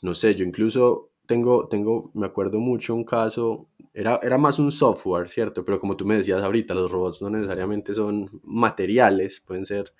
no 0.00 0.14
sé, 0.14 0.34
yo 0.34 0.46
incluso 0.46 1.10
tengo, 1.26 1.68
tengo, 1.68 2.10
me 2.14 2.24
acuerdo 2.24 2.58
mucho 2.58 2.94
un 2.94 3.04
caso, 3.04 3.68
era, 3.92 4.18
era 4.22 4.38
más 4.38 4.58
un 4.58 4.72
software, 4.72 5.28
¿cierto? 5.28 5.62
Pero 5.62 5.78
como 5.78 5.94
tú 5.94 6.06
me 6.06 6.16
decías 6.16 6.42
ahorita, 6.42 6.72
los 6.72 6.90
robots 6.90 7.20
no 7.20 7.28
necesariamente 7.28 7.94
son 7.94 8.40
materiales, 8.44 9.40
pueden 9.40 9.66
ser 9.66 9.92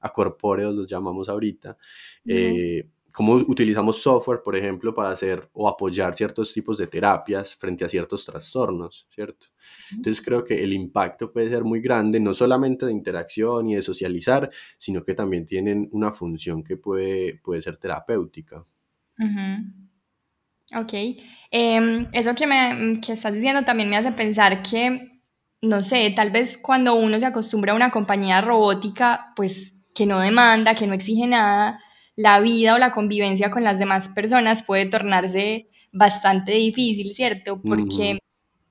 acorpóreos, 0.00 0.74
los 0.74 0.88
llamamos 0.88 1.28
ahorita. 1.28 1.78
Eh, 2.24 2.88
cómo 3.16 3.32
utilizamos 3.32 4.02
software, 4.02 4.42
por 4.44 4.54
ejemplo, 4.56 4.94
para 4.94 5.08
hacer 5.08 5.48
o 5.54 5.66
apoyar 5.70 6.12
ciertos 6.14 6.52
tipos 6.52 6.76
de 6.76 6.86
terapias 6.86 7.56
frente 7.56 7.82
a 7.82 7.88
ciertos 7.88 8.26
trastornos, 8.26 9.08
¿cierto? 9.08 9.46
Entonces 9.90 10.22
creo 10.22 10.44
que 10.44 10.62
el 10.62 10.74
impacto 10.74 11.32
puede 11.32 11.48
ser 11.48 11.64
muy 11.64 11.80
grande, 11.80 12.20
no 12.20 12.34
solamente 12.34 12.84
de 12.84 12.92
interacción 12.92 13.70
y 13.70 13.74
de 13.74 13.80
socializar, 13.80 14.50
sino 14.76 15.02
que 15.02 15.14
también 15.14 15.46
tienen 15.46 15.88
una 15.92 16.12
función 16.12 16.62
que 16.62 16.76
puede, 16.76 17.40
puede 17.42 17.62
ser 17.62 17.78
terapéutica. 17.78 18.66
Ujú. 19.18 20.78
Ok. 20.78 20.92
Em, 21.50 22.06
eso 22.12 22.34
que, 22.34 22.46
me, 22.46 23.00
que 23.00 23.14
estás 23.14 23.32
diciendo 23.32 23.64
también 23.64 23.88
me 23.88 23.96
hace 23.96 24.12
pensar 24.12 24.62
que, 24.62 25.22
no 25.62 25.82
sé, 25.82 26.12
tal 26.14 26.32
vez 26.32 26.58
cuando 26.58 26.94
uno 26.96 27.18
se 27.18 27.24
acostumbra 27.24 27.72
a 27.72 27.76
una 27.76 27.90
compañía 27.90 28.42
robótica, 28.42 29.32
pues 29.34 29.74
que 29.94 30.04
no 30.04 30.20
demanda, 30.20 30.74
que 30.74 30.86
no 30.86 30.92
exige 30.92 31.26
nada, 31.26 31.80
la 32.16 32.40
vida 32.40 32.74
o 32.74 32.78
la 32.78 32.90
convivencia 32.90 33.50
con 33.50 33.62
las 33.62 33.78
demás 33.78 34.08
personas 34.08 34.62
puede 34.62 34.86
tornarse 34.86 35.68
bastante 35.92 36.52
difícil, 36.52 37.14
¿cierto? 37.14 37.60
Porque 37.62 38.18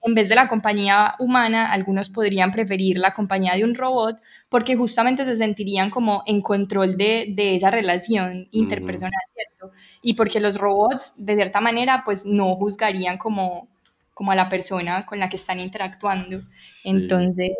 en 0.01 0.13
vez 0.13 0.29
de 0.29 0.35
la 0.35 0.47
compañía 0.47 1.15
humana, 1.19 1.71
algunos 1.71 2.09
podrían 2.09 2.51
preferir 2.51 2.99
la 2.99 3.13
compañía 3.13 3.53
de 3.55 3.63
un 3.63 3.73
robot 3.73 4.19
porque 4.49 4.75
justamente 4.75 5.25
se 5.25 5.35
sentirían 5.35 5.89
como 5.89 6.23
en 6.27 6.41
control 6.41 6.97
de, 6.97 7.33
de 7.35 7.55
esa 7.55 7.71
relación 7.71 8.47
interpersonal, 8.51 9.21
¿cierto? 9.33 9.71
y 10.01 10.13
porque 10.13 10.39
los 10.39 10.57
robots, 10.57 11.13
de 11.17 11.35
cierta 11.35 11.59
manera, 11.61 12.03
pues 12.05 12.25
no 12.25 12.55
juzgarían 12.55 13.17
como, 13.17 13.67
como 14.13 14.31
a 14.31 14.35
la 14.35 14.49
persona 14.49 15.03
con 15.05 15.19
la 15.19 15.29
que 15.29 15.35
están 15.35 15.59
interactuando. 15.59 16.41
sí. 16.41 16.89
Entonces, 16.89 17.51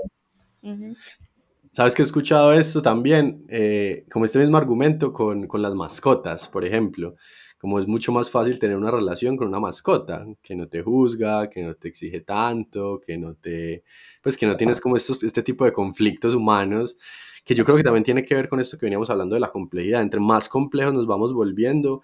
¿Sabes 1.76 1.94
que 1.94 2.04
he 2.04 2.06
escuchado 2.06 2.54
esto 2.54 2.82
también? 2.82 3.44
Eh, 3.50 4.06
como 4.10 4.24
este 4.24 4.40
mismo 4.40 4.56
argumento 4.56 5.12
con, 5.12 5.46
con 5.46 5.62
las 5.62 5.76
mascotas, 5.76 6.48
por 6.48 6.64
ejemplo. 6.64 7.18
Como 7.58 7.80
es 7.80 7.86
mucho 7.86 8.14
más 8.14 8.32
fácil 8.32 8.60
tener 8.60 8.78
una 8.78 8.92
relación 8.92 9.36
con 9.36 9.50
una 9.50 9.60
mascota, 9.60 10.26
que 10.42 10.56
no 10.56 10.70
te 10.70 10.82
juzga, 10.82 11.50
que 11.50 11.64
no 11.64 11.76
te 11.76 11.90
exige 11.90 12.22
tanto, 12.22 13.02
que 13.06 13.18
no 13.18 13.34
te... 13.34 13.84
Pues 14.22 14.38
que 14.38 14.46
no 14.46 14.56
tienes 14.56 14.80
como 14.80 14.96
estos, 14.96 15.22
este 15.22 15.44
tipo 15.44 15.66
de 15.66 15.74
conflictos 15.74 16.34
humanos, 16.34 16.98
que 17.44 17.54
yo 17.54 17.66
creo 17.66 17.76
que 17.76 17.84
también 17.84 18.06
tiene 18.06 18.24
que 18.24 18.36
ver 18.36 18.48
con 18.48 18.62
esto 18.62 18.78
que 18.78 18.86
veníamos 18.86 19.10
hablando 19.10 19.36
de 19.36 19.42
la 19.42 19.52
complejidad. 19.52 20.02
Entre 20.02 20.22
más 20.22 20.48
complejos 20.48 20.94
nos 20.94 21.06
vamos 21.06 21.34
volviendo, 21.34 22.04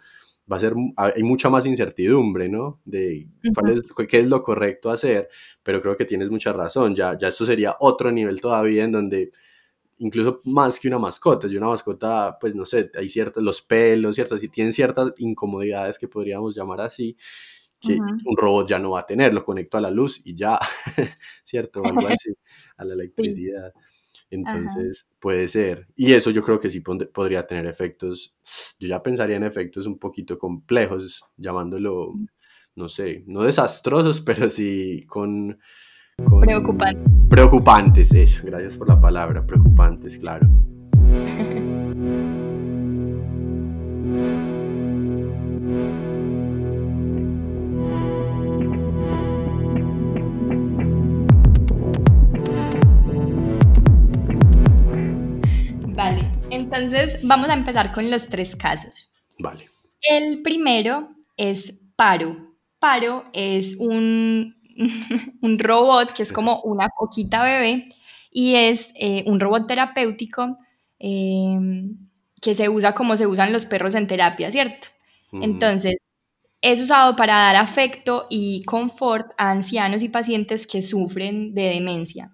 va 0.51 0.57
a 0.57 0.59
ser, 0.59 0.73
hay 0.97 1.23
mucha 1.23 1.49
más 1.49 1.65
incertidumbre, 1.65 2.49
¿no? 2.49 2.81
De 2.83 3.25
cuál 3.55 3.71
es, 3.71 3.83
qué 4.09 4.19
es 4.19 4.27
lo 4.27 4.43
correcto 4.43 4.91
hacer, 4.91 5.29
pero 5.63 5.81
creo 5.81 5.95
que 5.95 6.03
tienes 6.03 6.29
mucha 6.29 6.51
razón. 6.51 6.93
Ya, 6.93 7.17
ya 7.17 7.29
esto 7.29 7.45
sería 7.45 7.77
otro 7.79 8.11
nivel 8.11 8.41
todavía 8.41 8.83
en 8.83 8.91
donde 8.91 9.31
incluso 10.01 10.41
más 10.45 10.79
que 10.79 10.87
una 10.87 10.99
mascota. 10.99 11.47
Y 11.47 11.57
una 11.57 11.67
mascota, 11.67 12.37
pues 12.39 12.55
no 12.55 12.65
sé, 12.65 12.91
hay 12.95 13.07
ciertos, 13.07 13.41
los 13.43 13.61
pelos, 13.61 14.15
¿cierto? 14.15 14.35
Y 14.35 14.49
tienen 14.49 14.73
ciertas 14.73 15.13
incomodidades 15.17 15.97
que 15.97 16.07
podríamos 16.07 16.55
llamar 16.55 16.81
así, 16.81 17.15
que 17.79 17.93
ujú. 17.93 18.17
un 18.25 18.37
robot 18.37 18.67
ya 18.67 18.79
no 18.79 18.91
va 18.91 19.01
a 19.01 19.05
tener, 19.05 19.33
lo 19.33 19.43
conecto 19.43 19.77
a 19.77 19.81
la 19.81 19.91
luz 19.91 20.21
y 20.23 20.35
ya, 20.35 20.59
¿cierto? 21.43 21.85
Algo 21.85 22.07
así, 22.07 22.33
a 22.77 22.85
la 22.85 22.93
electricidad. 22.95 23.71
ajá. 23.73 23.81
Entonces, 24.31 25.09
puede 25.19 25.47
ser. 25.47 25.87
Y 25.95 26.13
eso 26.13 26.31
yo 26.31 26.43
creo 26.43 26.59
que 26.59 26.69
sí 26.69 26.81
podría 26.81 27.45
tener 27.45 27.67
efectos, 27.67 28.35
yo 28.79 28.87
ya 28.87 29.03
pensaría 29.03 29.37
en 29.37 29.43
efectos 29.43 29.85
un 29.85 29.99
poquito 29.99 30.39
complejos, 30.39 31.21
llamándolo, 31.37 32.13
no 32.75 32.89
sé, 32.89 33.23
no 33.27 33.43
desastrosos, 33.43 34.19
pero 34.25 34.49
sí 34.49 35.05
con, 35.07 35.59
con 36.27 36.41
Preocupante. 36.41 37.20
Preocupantes, 37.31 38.13
eso, 38.13 38.41
gracias 38.45 38.75
por 38.75 38.89
la 38.89 38.99
palabra, 38.99 39.47
preocupantes, 39.47 40.17
claro. 40.17 40.45
Vale, 55.87 56.31
entonces 56.49 57.17
vamos 57.23 57.47
a 57.47 57.53
empezar 57.53 57.93
con 57.93 58.11
los 58.11 58.27
tres 58.27 58.57
casos. 58.57 59.13
Vale. 59.39 59.69
El 60.01 60.41
primero 60.41 61.11
es 61.37 61.73
Paro. 61.95 62.35
Paro 62.77 63.23
es 63.31 63.77
un, 63.77 64.53
un 65.41 65.59
robot 65.59 66.13
que 66.13 66.23
es 66.23 66.33
como 66.33 66.61
una 66.61 66.89
coquita 66.89 67.43
bebé 67.43 67.89
y 68.31 68.55
es 68.55 68.91
eh, 68.95 69.23
un 69.27 69.39
robot 69.39 69.67
terapéutico 69.67 70.57
eh, 70.99 71.57
que 72.41 72.55
se 72.55 72.69
usa 72.69 72.93
como 72.93 73.17
se 73.17 73.27
usan 73.27 73.53
los 73.53 73.65
perros 73.65 73.95
en 73.95 74.07
terapia, 74.07 74.51
¿cierto? 74.51 74.87
Ujú, 75.31 75.43
Entonces, 75.43 75.95
es 76.61 76.79
usado 76.81 77.15
para 77.15 77.35
dar 77.35 77.55
afecto 77.57 78.27
y 78.29 78.63
confort 78.65 79.31
a 79.37 79.51
ancianos 79.51 80.03
y 80.03 80.09
pacientes 80.09 80.67
que 80.67 80.81
sufren 80.81 81.53
de 81.55 81.63
demencia. 81.69 82.31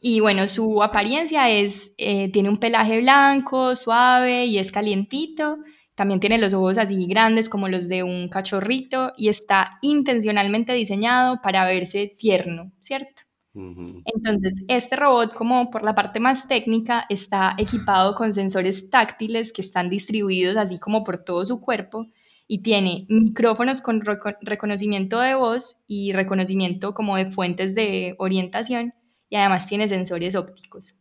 Y 0.00 0.20
bueno, 0.20 0.48
su 0.48 0.82
apariencia 0.82 1.48
es, 1.50 1.92
eh, 1.98 2.30
tiene 2.32 2.48
un 2.48 2.58
pelaje 2.58 3.00
blanco, 3.00 3.76
suave 3.76 4.46
y 4.46 4.58
es 4.58 4.72
calientito. 4.72 5.58
También 5.94 6.20
tiene 6.20 6.38
los 6.38 6.54
ojos 6.54 6.78
así 6.78 7.06
grandes 7.06 7.48
como 7.48 7.68
los 7.68 7.88
de 7.88 8.02
un 8.02 8.28
cachorrito 8.28 9.12
y 9.16 9.28
está 9.28 9.78
intencionalmente 9.82 10.72
diseñado 10.72 11.40
para 11.42 11.64
verse 11.66 12.14
tierno, 12.18 12.72
¿cierto? 12.80 13.22
Entonces, 13.54 14.54
este 14.68 14.96
robot, 14.96 15.34
como 15.34 15.70
por 15.70 15.82
la 15.82 15.94
parte 15.94 16.20
más 16.20 16.48
técnica, 16.48 17.04
está 17.10 17.54
equipado 17.58 18.14
con 18.14 18.32
sensores 18.32 18.88
táctiles 18.88 19.52
que 19.52 19.60
están 19.60 19.90
distribuidos 19.90 20.56
así 20.56 20.78
como 20.78 21.04
por 21.04 21.18
todo 21.18 21.44
su 21.44 21.60
cuerpo 21.60 22.06
y 22.46 22.62
tiene 22.62 23.06
micrófonos 23.08 23.82
con 23.82 24.02
reconocimiento 24.40 25.20
de 25.20 25.34
voz 25.34 25.76
y 25.86 26.12
reconocimiento 26.12 26.94
como 26.94 27.16
de 27.16 27.26
fuentes 27.26 27.74
de 27.74 28.14
orientación 28.18 28.94
y 29.28 29.36
además 29.36 29.66
tiene 29.66 29.88
sensores 29.88 30.34
ópticos. 30.34 30.94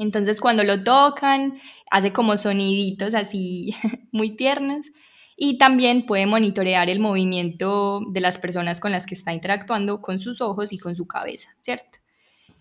Entonces 0.00 0.40
cuando 0.40 0.64
lo 0.64 0.82
tocan, 0.82 1.60
hace 1.90 2.10
como 2.10 2.38
soniditos 2.38 3.14
así 3.14 3.74
muy 4.12 4.34
tiernos 4.34 4.86
y 5.36 5.58
también 5.58 6.06
puede 6.06 6.24
monitorear 6.24 6.88
el 6.88 7.00
movimiento 7.00 8.00
de 8.10 8.20
las 8.20 8.38
personas 8.38 8.80
con 8.80 8.92
las 8.92 9.06
que 9.06 9.14
está 9.14 9.34
interactuando 9.34 10.00
con 10.00 10.18
sus 10.18 10.40
ojos 10.40 10.72
y 10.72 10.78
con 10.78 10.96
su 10.96 11.06
cabeza, 11.06 11.50
¿cierto? 11.62 11.98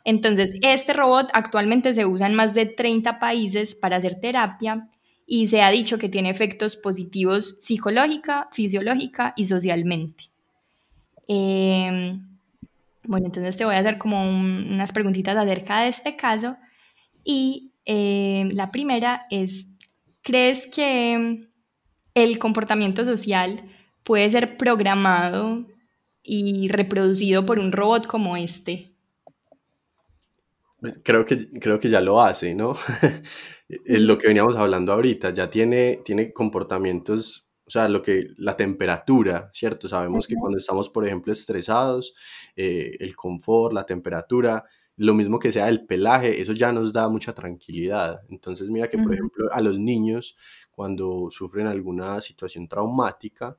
Entonces, 0.03 0.55
este 0.62 0.91
robot 0.91 1.29
actualmente 1.34 1.93
se 1.93 2.05
usa 2.05 2.27
en 2.27 2.36
más 2.36 2.53
de 2.53 2.65
30 2.65 3.19
países 3.19 3.74
para 3.74 3.98
hacer 3.98 4.19
terapia 4.19 4.89
y 5.25 5.48
se 5.48 5.62
ha 5.62 5.69
dicho 5.69 5.98
que 5.98 6.10
tiene 6.10 6.29
efectos 6.29 6.75
positivos 6.75 7.55
psicológica, 7.60 8.50
fisiológica 8.51 9.34
y 9.38 9.46
socialmente. 9.46 10.25
Eh, 11.29 12.19
bueno, 13.03 13.27
entonces 13.27 13.55
te 13.55 13.63
voy 13.63 13.75
a 13.75 13.79
hacer 13.79 13.98
como 13.98 14.22
unas 14.22 14.91
preguntitas 14.91 15.38
acerca 15.38 15.81
de 15.81 15.88
este 15.88 16.17
caso. 16.17 16.58
Y 17.31 17.75
eh, 17.86 18.48
la 18.53 18.71
primera 18.71 19.27
es, 19.29 19.67
¿crees 20.24 20.65
que 20.65 21.48
el 22.15 22.39
comportamiento 22.39 23.05
social 23.05 23.69
puede 24.03 24.27
ser 24.31 24.57
programado 24.57 25.67
y 26.24 26.69
reproducido 26.69 27.45
por 27.45 27.59
un 27.59 27.71
robot 27.71 28.07
como 28.07 28.36
este? 28.36 28.95
Pues, 30.79 31.00
creo 31.03 31.24
que, 31.24 31.38
creo 31.59 31.79
que 31.79 31.91
ya 31.91 32.01
lo 32.01 32.19
hace, 32.19 32.55
¿no? 32.55 32.74
es 33.69 34.01
lo 34.01 34.17
que 34.17 34.27
veníamos 34.27 34.55
hablando 34.55 34.91
ahorita, 34.91 35.31
ya 35.31 35.51
tiene, 35.51 36.00
tiene 36.03 36.33
comportamientos 36.33 37.48
o 37.69 37.71
sea, 37.71 37.88
lo 37.88 38.01
que, 38.01 38.29
la 38.38 38.57
temperatura, 38.57 39.51
¿cierto? 39.53 39.88
Sabemos 39.88 40.25
que 40.25 40.33
cuando 40.33 40.57
estamos, 40.57 40.89
por 40.89 41.05
ejemplo, 41.05 41.31
estresados, 41.31 42.15
eh, 42.55 42.98
el 43.00 43.15
confort, 43.15 43.75
la 43.75 43.86
temperatura, 43.86 44.65
lo 45.00 45.13
mismo 45.13 45.39
que 45.39 45.51
sea 45.51 45.70
el 45.70 45.86
pelaje, 45.86 46.41
eso 46.41 46.51
ya 46.51 46.74
nos 46.74 46.91
da 46.91 47.08
mucha 47.08 47.34
tranquilidad. 47.34 48.20
Entonces, 48.27 48.70
mira 48.70 48.89
que, 48.89 48.98
por 48.98 49.13
ejemplo, 49.13 49.48
a 49.51 49.62
los 49.62 49.79
niños, 49.79 50.36
cuando 50.72 51.29
sufren 51.32 51.68
alguna 51.68 52.20
situación 52.20 52.68
traumática, 52.68 53.56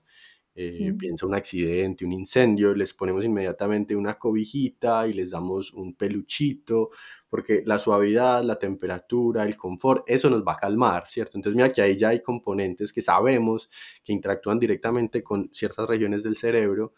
eh, 0.55 0.93
piensa 0.99 1.25
un 1.25 1.35
accidente, 1.35 2.05
un 2.05 2.13
incendio, 2.13 2.75
les 2.75 2.93
ponemos 2.93 3.25
inmediatamente 3.25 3.97
una 3.97 4.19
cobijita 4.19 5.09
y 5.09 5.15
les 5.15 5.31
damos 5.31 5.73
un 5.73 5.95
peluchito, 5.95 6.91
porque 7.31 7.63
la 7.65 7.79
suavidad, 7.79 8.45
la 8.45 8.59
temperatura, 8.59 9.45
el 9.45 9.57
confort, 9.57 10.05
eso 10.07 10.29
nos 10.29 10.43
va 10.43 10.53
a 10.53 10.57
calmar, 10.57 11.05
¿cierto? 11.09 11.39
Entonces 11.39 11.57
mira 11.57 11.73
que 11.73 11.81
ahí 11.81 11.97
ya 11.97 12.11
hay 12.11 12.21
componentes 12.21 12.93
que 12.93 13.01
sabemos 13.01 13.71
que 14.05 14.13
interactúan 14.13 14.59
directamente 14.59 15.23
con 15.23 15.49
ciertas 15.55 15.89
regiones 15.89 16.23
del 16.23 16.37
cerebro 16.37 16.93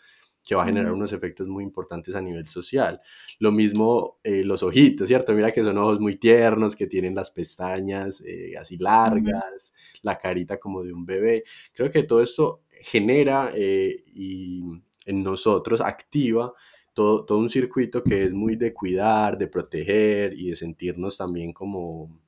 que 0.45 0.55
va 0.55 0.63
a 0.63 0.67
generar 0.67 0.93
unos 0.93 1.13
efectos 1.13 1.47
muy 1.49 1.63
importantes 1.65 2.15
a 2.15 2.21
nivel 2.21 2.47
social. 2.47 3.01
Lo 3.39 3.53
mismo 3.53 4.19
eh, 4.25 4.45
los 4.45 4.63
ojitos, 4.63 5.09
¿cierto? 5.09 5.33
Mira 5.33 5.53
que 5.53 5.63
son 5.63 5.79
ojos 5.79 6.01
muy 6.01 6.17
tiernos, 6.17 6.75
que 6.75 6.87
tienen 6.87 7.15
las 7.15 7.31
pestañas 7.31 8.21
eh, 8.27 8.55
así 8.59 8.77
largas, 8.79 9.73
la 10.03 10.19
carita 10.19 10.59
como 10.59 10.83
de 10.83 10.93
un 10.93 11.07
bebé. 11.07 11.45
Creo 11.73 11.91
que 11.91 12.03
todo 12.03 12.23
esto 12.23 12.63
genera 12.69 13.53
eh, 13.55 14.03
y 14.15 14.63
en 15.07 15.23
nosotros 15.23 15.81
activa 15.81 16.53
todo, 16.95 17.25
todo 17.25 17.39
un 17.39 17.49
circuito 17.49 18.03
que 18.03 18.25
es 18.25 18.33
muy 18.33 18.57
de 18.57 18.75
cuidar, 18.75 19.39
de 19.39 19.47
proteger 19.47 20.35
y 20.35 20.51
de 20.51 20.57
sentirnos 20.57 21.17
también 21.17 21.53
como 21.53 22.21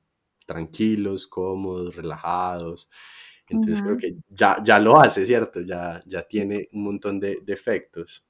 tranquilos, 0.45 1.27
cómodos, 1.27 1.95
relajados. 1.95 2.89
Entonces 3.47 3.81
creo 3.81 3.97
que 3.97 4.15
ya, 4.29 4.57
ya 4.63 4.79
lo 4.79 4.99
hace, 4.99 5.25
¿cierto? 5.25 5.61
Ya, 5.61 6.01
ya 6.05 6.23
tiene 6.23 6.67
un 6.73 6.83
montón 6.83 7.19
de, 7.19 7.41
efectos. 7.47 8.25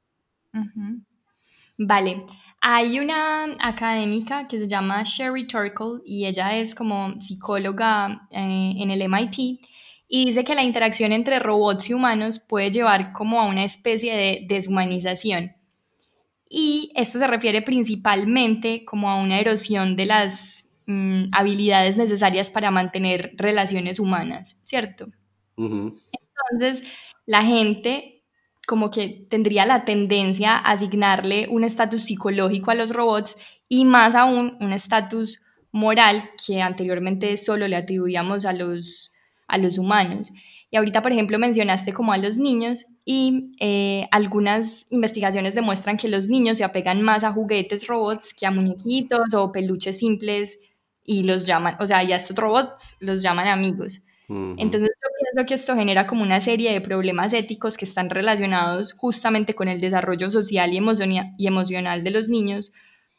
Vale, 1.77 2.25
hay 2.61 2.99
una 2.99 3.45
académica 3.59 4.47
que 4.47 4.59
se 4.59 4.67
llama 4.67 5.03
Sherry 5.03 5.47
Turkle 5.47 6.01
y 6.05 6.25
ella 6.25 6.57
es 6.57 6.73
como 6.73 7.19
psicóloga 7.19 8.27
eh, 8.31 8.73
en 8.77 8.91
el 8.91 9.01
MIT 9.01 9.59
y 10.07 10.25
dice 10.25 10.43
que 10.43 10.55
la 10.55 10.63
interacción 10.63 11.11
entre 11.11 11.39
robots 11.39 11.89
y 11.89 11.93
humanos 11.93 12.39
puede 12.39 12.71
llevar 12.71 13.11
como 13.11 13.39
a 13.39 13.47
una 13.47 13.63
especie 13.63 14.15
de 14.15 14.45
deshumanización. 14.47 15.53
Y 16.47 16.91
esto 16.95 17.19
se 17.19 17.27
refiere 17.27 17.61
principalmente 17.61 18.85
como 18.85 19.09
a 19.09 19.21
una 19.21 19.39
erosión 19.39 19.95
de 19.95 20.05
las 20.05 20.64
mm, 20.87 21.25
habilidades 21.31 21.97
necesarias 21.97 22.49
para 22.49 22.71
mantener 22.71 23.33
relaciones 23.37 23.99
humanas, 23.99 24.59
¿cierto? 24.63 25.07
Entonces, 25.57 26.83
la 27.25 27.43
gente 27.43 28.23
como 28.67 28.89
que 28.91 29.27
tendría 29.29 29.65
la 29.65 29.85
tendencia 29.85 30.57
a 30.57 30.71
asignarle 30.71 31.47
un 31.49 31.63
estatus 31.63 32.03
psicológico 32.03 32.71
a 32.71 32.75
los 32.75 32.89
robots 32.89 33.37
y 33.69 33.85
más 33.85 34.15
aún 34.15 34.57
un 34.59 34.73
estatus 34.73 35.41
moral 35.71 36.29
que 36.45 36.61
anteriormente 36.61 37.37
solo 37.37 37.67
le 37.67 37.75
atribuíamos 37.75 38.45
a 38.45 38.53
los, 38.53 39.11
a 39.47 39.57
los 39.57 39.77
humanos. 39.77 40.31
Y 40.71 40.77
ahorita, 40.77 41.01
por 41.01 41.11
ejemplo, 41.11 41.37
mencionaste 41.37 41.93
como 41.93 42.11
a 42.11 42.17
los 42.17 42.37
niños 42.37 42.85
y 43.05 43.51
eh, 43.59 44.07
algunas 44.11 44.87
investigaciones 44.89 45.53
demuestran 45.53 45.97
que 45.97 46.07
los 46.07 46.27
niños 46.27 46.57
se 46.57 46.63
apegan 46.63 47.01
más 47.01 47.23
a 47.23 47.31
juguetes 47.31 47.87
robots 47.87 48.33
que 48.33 48.45
a 48.45 48.51
muñequitos 48.51 49.33
o 49.33 49.51
peluches 49.51 49.99
simples 49.99 50.59
y 51.05 51.23
los 51.23 51.45
llaman, 51.45 51.77
o 51.79 51.87
sea, 51.87 52.03
ya 52.03 52.15
estos 52.15 52.35
robots 52.35 52.97
los 52.99 53.21
llaman 53.21 53.47
amigos. 53.47 54.01
Entonces 54.27 54.89
yo 54.89 55.09
pienso 55.19 55.47
que 55.47 55.53
esto 55.53 55.75
genera 55.75 56.07
como 56.07 56.23
una 56.23 56.41
serie 56.41 56.73
de 56.73 56.81
problemas 56.81 57.31
éticos 57.31 57.77
que 57.77 57.85
están 57.85 58.09
relacionados 58.09 58.91
justamente 58.93 59.53
con 59.53 59.67
el 59.67 59.79
desarrollo 59.79 60.31
social 60.31 60.73
y, 60.73 60.79
y 61.37 61.47
emocional 61.47 62.03
de 62.03 62.09
los 62.09 62.27
niños, 62.27 62.71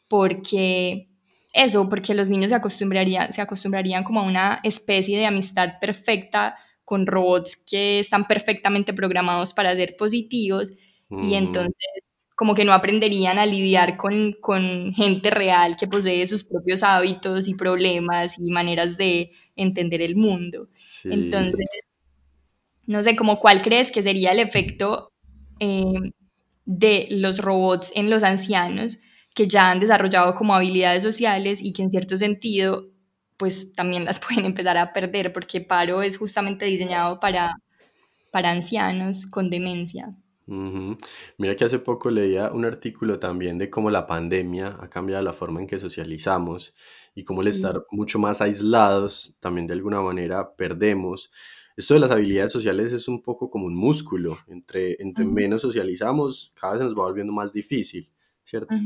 porque 0.09 1.09
eso, 1.53 1.89
porque 1.89 2.13
los 2.13 2.29
niños 2.29 2.51
se 2.51 2.57
acostumbrarían, 2.57 3.33
se 3.33 3.41
acostumbrarían 3.41 4.03
como 4.03 4.21
a 4.21 4.25
una 4.25 4.61
especie 4.65 5.17
de 5.17 5.27
amistad 5.27 5.75
perfecta 5.81 6.57
con 6.85 7.07
robots 7.07 7.57
que 7.57 8.01
están 8.01 8.27
perfectamente 8.27 8.93
programados 8.93 9.55
para 9.55 9.75
ser 9.77 9.97
positivos 9.97 10.73
y 11.09 11.35
entonces 11.35 11.75
como 12.37 12.55
que 12.55 12.67
no 12.67 12.73
aprenderían 12.73 13.39
a 13.39 13.47
lidiar 13.47 13.97
con, 13.97 14.37
con, 14.41 14.93
gente 14.95 15.31
real 15.31 15.77
que 15.77 15.89
posee 15.89 16.27
sus 16.27 16.45
propios 16.45 16.83
hábitos 16.83 17.49
y 17.49 17.55
problemas 17.55 18.39
y 18.39 18.51
maneras 18.51 18.99
de 18.99 19.33
entender 19.57 20.03
el 20.03 20.17
mundo. 20.17 20.69
Entonces, 21.05 21.67
no 22.87 23.03
sé, 23.03 23.17
como 23.17 23.41
cuál 23.41 23.63
crees 23.63 23.91
que 23.91 24.03
sería 24.03 24.33
el 24.33 24.39
efecto 24.39 25.13
eh, 25.61 26.13
de 26.67 27.09
los 27.11 27.39
robots 27.39 27.91
en 27.95 28.11
los 28.11 28.23
ancianos 28.23 28.99
que 29.35 29.49
ya 29.49 29.71
han 29.71 29.81
desarrollado 29.81 30.35
como 30.35 30.55
habilidades 30.55 31.03
sociales 31.03 31.63
y 31.63 31.73
que 31.73 31.83
en 31.83 31.91
cierto 31.91 32.17
sentido 32.19 32.91
pues 33.39 33.73
también 33.73 34.05
las 34.05 34.21
pueden 34.27 34.45
empezar 34.45 34.77
a 34.77 34.93
perder 34.93 35.33
porque 35.33 35.63
Paro 35.63 36.03
es 36.03 36.19
justamente 36.19 36.67
diseñado 36.67 37.19
para, 37.19 37.55
para 38.31 38.51
ancianos 38.51 39.27
con 39.27 39.49
demencia. 39.49 40.15
Mira 40.49 41.57
que 41.57 41.65
hace 41.65 41.81
poco 41.81 42.09
leía 42.11 42.53
un 42.53 42.65
artículo 42.65 43.19
también 43.19 43.59
de 43.59 43.69
cómo 43.69 43.91
la 43.91 44.07
pandemia 44.07 44.77
ha 44.81 44.89
cambiado 44.89 45.23
la 45.23 45.33
forma 45.33 45.61
en 45.61 45.67
que 45.67 45.81
socializamos 45.81 46.77
y 47.17 47.25
cómo 47.25 47.43
el 47.43 47.49
estar 47.49 47.85
mucho 47.91 48.21
más 48.21 48.41
aislados 48.41 49.37
también 49.41 49.67
de 49.67 49.73
alguna 49.73 50.01
manera 50.01 50.55
perdemos. 50.55 51.33
Esto 51.77 51.95
de 51.95 52.01
las 52.01 52.13
habilidades 52.13 52.53
sociales 52.53 52.93
es 52.93 53.09
un 53.09 53.23
poco 53.23 53.51
como 53.51 53.67
un 53.67 53.75
músculo, 53.75 54.39
entre, 54.47 54.97
entre 55.03 55.25
menos 55.25 55.63
socializamos, 55.63 56.53
cada 56.55 56.75
vez 56.75 56.83
nos 56.85 56.95
va 56.95 57.03
volviendo 57.03 57.33
más 57.33 57.53
difícil. 57.53 58.09
¿cierto? 58.45 58.77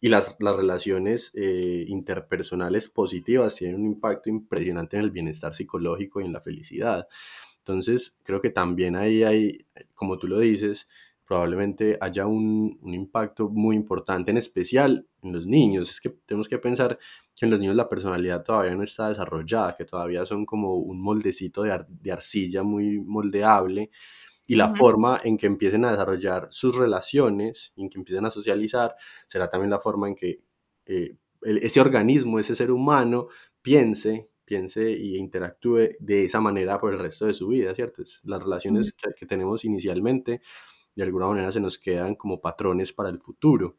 Y 0.00 0.08
las, 0.08 0.36
las 0.40 0.56
relaciones 0.56 1.30
eh, 1.34 1.84
interpersonales 1.86 2.88
positivas 2.88 3.54
tienen 3.54 3.78
un 3.78 3.86
impacto 3.86 4.30
impresionante 4.30 4.96
en 4.96 5.02
el 5.02 5.10
bienestar 5.10 5.54
psicológico 5.54 6.22
y 6.22 6.24
en 6.24 6.32
la 6.32 6.40
felicidad. 6.40 7.06
Entonces, 7.58 8.16
creo 8.22 8.40
que 8.40 8.48
también 8.48 8.96
ahí 8.96 9.22
hay, 9.22 9.66
como 9.94 10.18
tú 10.18 10.26
lo 10.26 10.38
dices, 10.38 10.88
probablemente 11.30 11.96
haya 12.00 12.26
un, 12.26 12.76
un, 12.82 12.92
impacto 12.92 13.48
muy 13.48 13.76
importante, 13.76 14.32
en 14.32 14.36
especial 14.36 15.06
en 15.22 15.32
los 15.32 15.46
niños. 15.46 15.88
Es 15.88 16.00
que 16.00 16.08
tenemos 16.26 16.48
que 16.48 16.58
pensar 16.58 16.98
que 17.36 17.46
en 17.46 17.52
los 17.52 17.60
niños 17.60 17.76
la 17.76 17.88
personalidad 17.88 18.42
todavía 18.42 18.74
no 18.74 18.82
está 18.82 19.10
desarrollada, 19.10 19.76
que 19.76 19.84
todavía 19.84 20.26
son 20.26 20.44
como 20.44 20.74
un 20.74 21.00
moldecito 21.00 21.62
de, 21.62 21.84
de 21.88 22.10
arcilla 22.10 22.64
muy 22.64 22.98
moldeable 22.98 23.92
y 24.44 24.56
la 24.56 24.74
forma 24.74 25.20
en 25.22 25.36
que 25.36 25.46
empiecen 25.46 25.84
a 25.84 25.92
desarrollar 25.92 26.48
sus 26.50 26.76
relaciones, 26.76 27.72
en 27.76 27.88
que 27.90 27.98
empiecen 27.98 28.24
a 28.24 28.32
socializar, 28.32 28.96
será 29.28 29.48
también 29.48 29.70
la 29.70 29.78
forma 29.78 30.08
en 30.08 30.16
que 30.16 30.42
eh, 30.86 31.16
ese 31.42 31.80
organismo, 31.80 32.40
ese 32.40 32.56
ser 32.56 32.72
humano, 32.72 33.28
piense, 33.62 34.30
piense 34.44 34.90
y 34.90 35.16
interactúe 35.16 35.90
de 36.00 36.24
esa 36.24 36.40
manera 36.40 36.80
por 36.80 36.92
el 36.92 36.98
resto 36.98 37.26
de 37.26 37.34
su 37.34 37.46
vida, 37.46 37.72
¿cierto? 37.72 38.02
las 38.24 38.42
relaciones 38.42 38.92
que, 38.92 39.10
que 39.16 39.26
tenemos 39.26 39.64
inicialmente, 39.64 40.40
de 41.02 41.06
alguna 41.06 41.28
manera 41.28 41.52
se 41.52 41.60
nos 41.60 41.78
quedan 41.78 42.14
como 42.14 42.40
patrones 42.40 42.92
para 42.92 43.10
el 43.10 43.18
futuro. 43.20 43.76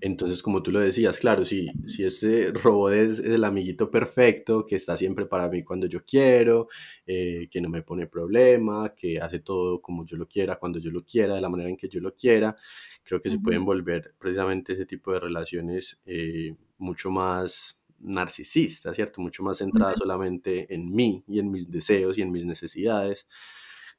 Entonces, 0.00 0.42
como 0.42 0.62
tú 0.62 0.70
lo 0.70 0.80
decías, 0.80 1.18
claro, 1.18 1.42
si, 1.46 1.70
si 1.86 2.04
este 2.04 2.52
robot 2.52 2.92
es, 2.92 3.18
el 3.18 3.42
amiguito 3.44 3.90
perfecto, 3.90 4.66
que 4.66 4.76
está 4.76 4.94
siempre 4.94 5.24
para 5.24 5.48
mí 5.48 5.62
cuando 5.62 5.86
yo 5.86 6.04
quiero, 6.04 6.68
eh, 7.06 7.48
que 7.50 7.60
no 7.62 7.70
me 7.70 7.80
pone 7.80 8.06
problema, 8.06 8.94
que 8.94 9.18
hace 9.18 9.40
todo 9.40 9.80
como 9.80 10.04
yo 10.04 10.18
lo 10.18 10.28
quiera, 10.28 10.56
cuando 10.58 10.78
yo 10.78 10.90
lo 10.90 11.02
quiera, 11.02 11.34
de 11.34 11.40
la 11.40 11.48
manera 11.48 11.70
en 11.70 11.78
que 11.78 11.88
yo 11.88 12.00
lo 12.00 12.14
quiera, 12.14 12.54
creo 13.02 13.22
que 13.22 13.30
se 13.30 13.38
pueden 13.38 13.64
volver 13.64 14.14
precisamente 14.18 14.74
ese 14.74 14.84
tipo 14.84 15.14
de 15.14 15.20
relaciones 15.20 15.98
eh, 16.04 16.54
mucho 16.76 17.10
más 17.10 17.80
narcisistas, 18.00 18.94
¿cierto? 18.94 19.22
Mucho 19.22 19.42
más 19.42 19.58
centradas 19.58 19.98
solamente 19.98 20.72
en 20.72 20.92
mí 20.94 21.24
y 21.26 21.38
en 21.38 21.50
mis 21.50 21.70
deseos 21.70 22.18
y 22.18 22.22
en 22.22 22.30
mis 22.30 22.44
necesidades, 22.44 23.26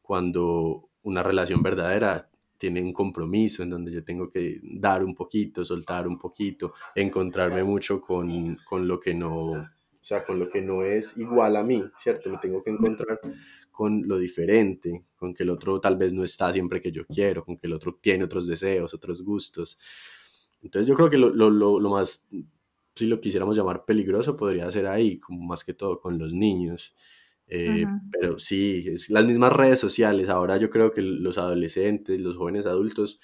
cuando 0.02 0.88
una 1.04 1.24
relación 1.24 1.62
verdadera 1.64 2.30
tiene 2.58 2.82
un 2.82 2.94
compromiso 2.94 3.64
en 3.64 3.70
donde 3.70 3.92
yo 3.92 4.04
tengo 4.04 4.30
que 4.30 4.60
dar 4.62 5.04
un 5.04 5.16
poquito, 5.16 5.64
soltar 5.64 6.08
un 6.08 6.20
poquito, 6.20 6.74
encontrarme 6.94 7.64
mucho 7.64 8.02
con, 8.02 8.58
con, 8.66 8.88
lo 8.88 9.00
que 9.00 9.14
no, 9.14 9.52
o 9.52 9.68
sea, 10.02 10.26
con 10.26 10.38
lo 10.40 10.50
que 10.50 10.62
no 10.62 10.84
es 10.84 11.18
igual 11.18 11.56
a 11.56 11.64
mí, 11.64 11.82
¿cierto? 11.98 12.30
Me 12.30 12.38
tengo 12.38 12.62
que 12.62 12.72
encontrar 12.72 13.20
con 13.72 14.06
lo 14.06 14.18
diferente, 14.18 15.06
con 15.16 15.34
que 15.34 15.44
el 15.44 15.52
otro 15.52 15.80
tal 15.80 15.96
vez 15.96 16.12
no 16.12 16.26
está 16.26 16.52
siempre 16.52 16.82
que 16.82 16.92
yo 16.92 17.06
quiero, 17.06 17.46
con 17.46 17.58
que 17.58 17.68
el 17.68 17.74
otro 17.74 17.98
tiene 18.02 18.26
otros 18.26 18.46
deseos, 18.46 18.94
otros 18.94 19.24
gustos. 19.24 19.80
Entonces 20.62 20.86
yo 20.86 20.96
creo 20.96 21.10
que 21.10 21.18
lo, 21.18 21.30
lo, 21.30 21.50
lo 21.50 21.90
más, 21.90 22.28
si 22.94 23.08
lo 23.08 23.22
quisiéramos 23.22 23.56
llamar 23.56 23.86
peligroso, 23.86 24.36
podría 24.36 24.70
ser 24.70 24.86
ahí, 24.86 25.18
como 25.18 25.46
más 25.46 25.64
que 25.64 25.74
todo 25.74 26.02
con 26.02 26.18
los 26.18 26.34
niños. 26.34 26.94
Eh, 27.50 27.86
pero 28.12 28.38
sí, 28.38 28.86
es, 28.94 29.10
las 29.10 29.26
mismas 29.26 29.52
redes 29.52 29.80
sociales, 29.80 30.30
ahora 30.30 30.58
yo 30.58 30.70
creo 30.70 30.92
que 30.92 31.02
los 31.02 31.38
adolescentes, 31.38 32.22
los 32.22 32.38
jóvenes 32.38 32.66
adultos, 32.68 33.20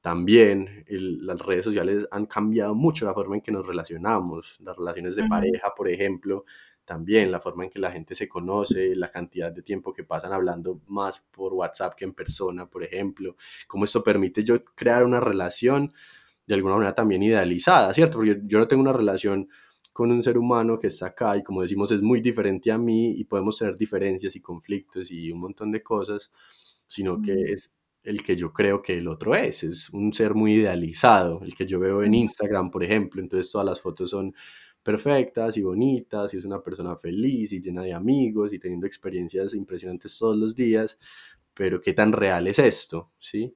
también 0.00 0.84
las 0.88 1.40
redes 1.40 1.64
sociales 1.64 2.06
han 2.10 2.26
cambiado 2.26 2.74
mucho 2.74 3.04
la 3.04 3.14
forma 3.14 3.36
en 3.36 3.40
que 3.40 3.52
nos 3.52 3.66
relacionamos, 3.66 4.56
las 4.60 4.76
relaciones 4.76 5.16
de 5.16 5.28
pareja, 5.28 5.72
por 5.76 5.88
ejemplo, 5.88 6.44
también 6.84 7.30
la 7.30 7.40
forma 7.40 7.64
en 7.64 7.70
que 7.70 7.78
la 7.78 7.90
gente 7.92 8.14
se 8.14 8.28
conoce, 8.28 8.96
la 8.96 9.10
cantidad 9.10 9.52
de 9.52 9.62
tiempo 9.62 9.92
que 9.92 10.04
pasan 10.04 10.32
hablando 10.32 10.80
más 10.86 11.20
por 11.30 11.52
WhatsApp 11.52 11.94
que 11.94 12.04
en 12.04 12.14
persona, 12.14 12.68
por 12.70 12.82
ejemplo, 12.82 13.36
cómo 13.66 13.84
esto 13.84 14.02
permite 14.02 14.42
yo 14.42 14.64
crear 14.64 15.04
una 15.04 15.20
relación 15.20 15.92
de 16.46 16.54
alguna 16.54 16.76
manera 16.76 16.94
también 16.94 17.22
idealizada, 17.22 17.92
¿cierto? 17.92 18.16
Porque 18.16 18.40
yo 18.44 18.58
no 18.58 18.66
tengo 18.66 18.82
una 18.82 18.94
relación 18.94 19.50
con 19.98 20.12
un 20.12 20.22
ser 20.22 20.38
humano 20.38 20.78
que 20.78 20.86
está 20.86 21.06
acá 21.06 21.36
y 21.36 21.42
como 21.42 21.60
decimos 21.60 21.90
es 21.90 22.00
muy 22.02 22.20
diferente 22.20 22.70
a 22.70 22.78
mí 22.78 23.10
y 23.18 23.24
podemos 23.24 23.58
tener 23.58 23.74
diferencias 23.74 24.36
y 24.36 24.40
conflictos 24.40 25.10
y 25.10 25.32
un 25.32 25.40
montón 25.40 25.72
de 25.72 25.82
cosas, 25.82 26.30
sino 26.86 27.20
que 27.20 27.32
es 27.52 27.76
el 28.04 28.22
que 28.22 28.36
yo 28.36 28.52
creo 28.52 28.80
que 28.80 28.96
el 28.96 29.08
otro 29.08 29.34
es, 29.34 29.64
es 29.64 29.90
un 29.90 30.12
ser 30.12 30.34
muy 30.34 30.52
idealizado, 30.52 31.40
el 31.42 31.52
que 31.56 31.66
yo 31.66 31.80
veo 31.80 32.04
en 32.04 32.14
Instagram, 32.14 32.70
por 32.70 32.84
ejemplo, 32.84 33.20
entonces 33.20 33.50
todas 33.50 33.66
las 33.66 33.80
fotos 33.80 34.10
son 34.10 34.32
perfectas 34.84 35.56
y 35.56 35.62
bonitas 35.62 36.32
y 36.32 36.36
es 36.36 36.44
una 36.44 36.62
persona 36.62 36.94
feliz 36.94 37.50
y 37.52 37.60
llena 37.60 37.82
de 37.82 37.92
amigos 37.92 38.52
y 38.52 38.60
teniendo 38.60 38.86
experiencias 38.86 39.52
impresionantes 39.52 40.16
todos 40.16 40.36
los 40.36 40.54
días, 40.54 40.96
pero 41.54 41.80
qué 41.80 41.92
tan 41.92 42.12
real 42.12 42.46
es 42.46 42.60
esto, 42.60 43.10
¿sí? 43.18 43.52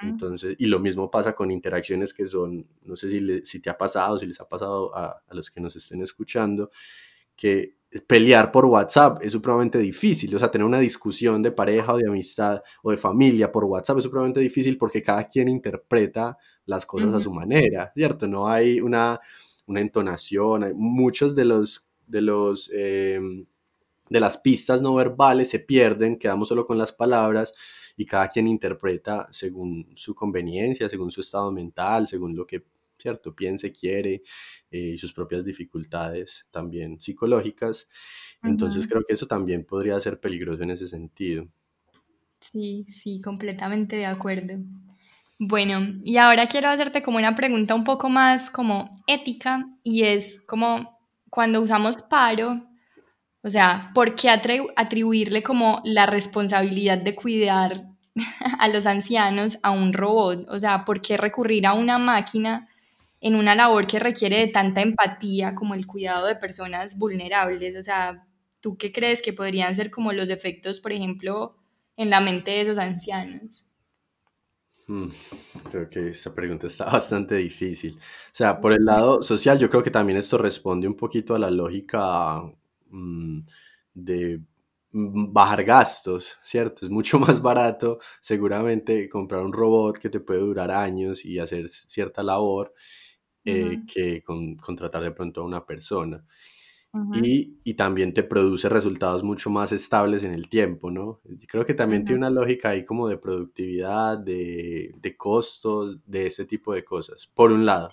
Entonces, 0.00 0.56
y 0.58 0.66
lo 0.66 0.80
mismo 0.80 1.10
pasa 1.10 1.34
con 1.34 1.50
interacciones 1.50 2.12
que 2.12 2.26
son, 2.26 2.66
no 2.82 2.96
sé 2.96 3.08
si, 3.08 3.44
si 3.44 3.60
te 3.60 3.70
ha 3.70 3.78
pasado, 3.78 4.18
si 4.18 4.26
les 4.26 4.40
ha 4.40 4.48
pasado 4.48 4.94
a, 4.94 5.22
a, 5.26 5.34
los 5.34 5.50
que 5.50 5.60
nos 5.60 5.76
estén 5.76 6.02
escuchando, 6.02 6.70
que 7.36 7.76
pelear 8.06 8.50
por 8.50 8.64
WhatsApp 8.66 9.22
es 9.22 9.32
supremamente 9.32 9.78
difícil, 9.78 10.34
o 10.34 10.38
sea, 10.38 10.50
tener 10.50 10.66
una 10.66 10.80
discusión 10.80 11.42
de 11.42 11.52
pareja 11.52 11.94
o 11.94 11.98
de 11.98 12.08
amistad 12.08 12.60
o 12.82 12.90
de 12.90 12.96
familia 12.96 13.52
por 13.52 13.64
WhatsApp 13.64 13.98
es 13.98 14.04
supremamente 14.04 14.40
difícil 14.40 14.76
porque 14.76 15.02
cada 15.02 15.26
quien 15.28 15.48
interpreta 15.48 16.36
las 16.66 16.86
cosas 16.86 17.14
a 17.14 17.20
su 17.20 17.32
manera, 17.32 17.92
¿cierto? 17.94 18.26
No 18.26 18.48
hay 18.48 18.80
una, 18.80 19.20
una 19.66 19.80
entonación, 19.80 20.64
hay 20.64 20.74
muchos 20.74 21.36
de 21.36 21.44
los, 21.44 21.88
de 22.06 22.20
los 22.20 22.70
em, 22.74 23.46
de 24.08 24.20
las 24.20 24.38
pistas 24.38 24.82
no 24.82 24.94
verbales 24.94 25.50
se 25.50 25.60
pierden, 25.60 26.18
quedamos 26.18 26.48
solo 26.48 26.66
con 26.66 26.78
las 26.78 26.92
palabras 26.92 27.54
y 27.96 28.06
cada 28.06 28.28
quien 28.28 28.46
interpreta 28.46 29.28
según 29.30 29.92
su 29.94 30.14
conveniencia, 30.14 30.88
según 30.88 31.10
su 31.10 31.20
estado 31.20 31.52
mental, 31.52 32.06
según 32.06 32.34
lo 32.36 32.46
que, 32.46 32.64
¿cierto?, 32.98 33.34
piense, 33.34 33.72
quiere 33.72 34.22
eh, 34.70 34.92
y 34.94 34.98
sus 34.98 35.12
propias 35.12 35.44
dificultades 35.44 36.46
también 36.50 37.00
psicológicas. 37.00 37.88
Entonces 38.42 38.86
creo 38.86 39.02
que 39.06 39.14
eso 39.14 39.26
también 39.26 39.64
podría 39.64 39.98
ser 40.00 40.20
peligroso 40.20 40.62
en 40.62 40.70
ese 40.70 40.88
sentido. 40.88 41.48
Sí, 42.40 42.86
sí, 42.90 43.20
completamente 43.22 43.96
de 43.96 44.06
acuerdo. 44.06 44.58
Bueno, 45.38 46.00
y 46.04 46.16
ahora 46.18 46.46
quiero 46.46 46.68
hacerte 46.68 47.02
como 47.02 47.18
una 47.18 47.34
pregunta 47.34 47.74
un 47.74 47.84
poco 47.84 48.08
más 48.08 48.50
como 48.50 48.94
ética 49.06 49.66
y 49.82 50.04
es 50.04 50.40
como 50.46 50.98
cuando 51.30 51.60
usamos 51.60 51.96
paro, 51.96 52.62
o 53.44 53.50
sea, 53.50 53.90
¿por 53.94 54.14
qué 54.14 54.30
atribuirle 54.74 55.42
como 55.42 55.82
la 55.84 56.06
responsabilidad 56.06 56.96
de 56.96 57.14
cuidar 57.14 57.84
a 58.58 58.68
los 58.68 58.86
ancianos 58.86 59.58
a 59.62 59.70
un 59.70 59.92
robot? 59.92 60.48
O 60.48 60.58
sea, 60.58 60.86
¿por 60.86 61.02
qué 61.02 61.18
recurrir 61.18 61.66
a 61.66 61.74
una 61.74 61.98
máquina 61.98 62.70
en 63.20 63.34
una 63.34 63.54
labor 63.54 63.86
que 63.86 63.98
requiere 63.98 64.38
de 64.38 64.48
tanta 64.48 64.80
empatía 64.80 65.54
como 65.54 65.74
el 65.74 65.86
cuidado 65.86 66.26
de 66.26 66.36
personas 66.36 66.96
vulnerables? 66.98 67.76
O 67.76 67.82
sea, 67.82 68.26
¿tú 68.60 68.78
qué 68.78 68.90
crees 68.90 69.20
que 69.20 69.34
podrían 69.34 69.74
ser 69.74 69.90
como 69.90 70.14
los 70.14 70.30
efectos, 70.30 70.80
por 70.80 70.92
ejemplo, 70.92 71.54
en 71.98 72.08
la 72.08 72.20
mente 72.20 72.50
de 72.50 72.62
esos 72.62 72.78
ancianos? 72.78 73.68
Hmm, 74.86 75.08
creo 75.70 75.90
que 75.90 76.08
esta 76.08 76.34
pregunta 76.34 76.66
está 76.66 76.86
bastante 76.90 77.34
difícil. 77.34 77.94
O 77.98 78.32
sea, 78.32 78.58
por 78.58 78.72
el 78.72 78.86
lado 78.86 79.20
social, 79.20 79.58
yo 79.58 79.68
creo 79.68 79.82
que 79.82 79.90
también 79.90 80.18
esto 80.18 80.38
responde 80.38 80.88
un 80.88 80.96
poquito 80.96 81.34
a 81.34 81.38
la 81.38 81.50
lógica 81.50 82.42
de 83.94 84.40
mm, 84.92 85.32
bajar 85.32 85.64
gastos, 85.64 86.38
¿cierto? 86.42 86.86
Es 86.86 86.90
mucho 86.90 87.18
más 87.18 87.40
barato 87.40 87.98
seguramente 88.20 89.08
comprar 89.08 89.44
un 89.44 89.52
robot 89.52 89.98
que 89.98 90.10
te 90.10 90.20
puede 90.20 90.40
durar 90.40 90.70
años 90.70 91.24
y 91.24 91.38
hacer 91.38 91.68
cierta 91.68 92.22
labor 92.22 92.74
eh, 93.46 93.82
que 93.86 94.22
con, 94.22 94.56
contratar 94.56 95.02
de 95.02 95.12
pronto 95.12 95.42
a 95.42 95.44
una 95.44 95.64
persona. 95.64 96.24
y, 97.12 97.58
y, 97.64 97.74
también 97.74 98.14
te 98.14 98.22
produce 98.22 98.68
resultados 98.68 99.24
mucho 99.24 99.50
más 99.50 99.72
estables 99.72 100.22
en 100.22 100.32
el 100.32 100.48
tiempo, 100.48 100.92
¿no? 100.92 101.20
Creo 101.48 101.64
que 101.66 101.74
también 101.74 102.04
tiene 102.04 102.18
una 102.18 102.30
lógica 102.30 102.68
ahí 102.68 102.84
como 102.84 103.08
de 103.08 103.18
productividad, 103.18 104.16
de, 104.16 104.92
de, 104.96 105.16
costos, 105.16 105.98
de 106.06 106.28
ese 106.28 106.44
tipo 106.44 106.72
de 106.72 106.84
cosas, 106.84 107.26
por 107.34 107.50
un 107.50 107.66
lado, 107.66 107.88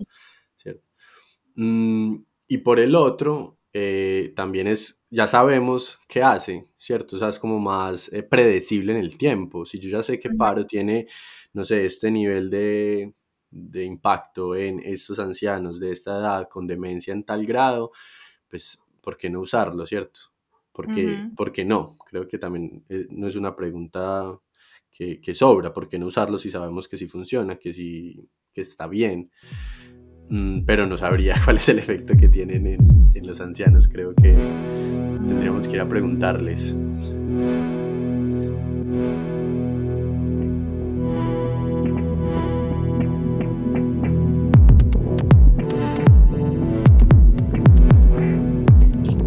¿cierto? 0.55 0.87
Mm, 1.55 2.17
y 2.47 2.57
por 2.59 2.79
el 2.79 2.95
otro, 2.95 3.57
eh, 3.73 4.33
también 4.35 4.67
es, 4.67 5.01
ya 5.09 5.27
sabemos 5.27 5.99
qué 6.07 6.21
hace, 6.21 6.67
¿cierto? 6.77 7.15
O 7.15 7.19
sea, 7.19 7.29
es 7.29 7.39
como 7.39 7.59
más 7.59 8.11
eh, 8.11 8.23
predecible 8.23 8.91
en 8.91 8.99
el 8.99 9.17
tiempo. 9.17 9.65
Si 9.65 9.79
yo 9.79 9.89
ya 9.89 10.03
sé 10.03 10.19
que 10.19 10.31
paro 10.31 10.65
tiene, 10.65 11.07
no 11.53 11.63
sé, 11.63 11.85
este 11.85 12.11
nivel 12.11 12.49
de, 12.49 13.13
de 13.49 13.83
impacto 13.83 14.55
en 14.55 14.79
estos 14.79 15.19
ancianos 15.19 15.79
de 15.79 15.91
esta 15.91 16.17
edad 16.17 16.49
con 16.49 16.67
demencia 16.67 17.13
en 17.13 17.23
tal 17.23 17.45
grado, 17.45 17.91
pues, 18.49 18.81
¿por 19.01 19.15
qué 19.15 19.29
no 19.29 19.39
usarlo, 19.39 19.85
cierto? 19.85 20.19
Porque, 20.73 21.29
¿Por 21.35 21.51
qué 21.51 21.65
no? 21.65 21.97
Creo 22.09 22.27
que 22.27 22.37
también 22.37 22.83
eh, 22.87 23.05
no 23.09 23.27
es 23.27 23.35
una 23.35 23.55
pregunta 23.55 24.37
que, 24.89 25.19
que, 25.19 25.35
sobra, 25.35 25.73
¿por 25.73 25.87
qué 25.87 25.99
no 25.99 26.07
usarlo 26.07 26.39
si 26.39 26.49
sabemos 26.49 26.87
que 26.87 26.97
sí 26.97 27.07
funciona, 27.07 27.57
que 27.57 27.73
sí 27.73 28.29
que 28.53 28.61
está 28.61 28.87
bien? 28.87 29.31
Mm, 30.29 30.63
pero 30.65 30.85
no 30.87 30.97
sabría 30.97 31.35
cuál 31.45 31.57
es 31.57 31.69
el 31.69 31.79
efecto 31.79 32.15
que 32.17 32.29
tienen 32.29 32.67
en, 32.67 33.00
los 33.23 33.41
ancianos. 33.41 33.87
Creo 33.87 34.13
que 34.13 34.35
tendríamos 35.27 35.67
que 35.67 35.75
ir 35.75 35.81
a 35.81 35.87
preguntarles. 35.87 36.75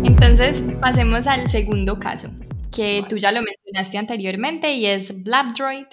Entonces, 0.03 0.63
pasemos 0.81 1.27
al 1.27 1.49
segundo 1.49 1.99
caso, 1.99 2.29
que 2.75 3.05
tú 3.09 3.17
ya 3.17 3.31
lo 3.31 3.41
mencionaste 3.43 3.99
anteriormente 3.99 4.75
y 4.75 4.87
es 4.87 5.23
Blabdroid 5.23 5.87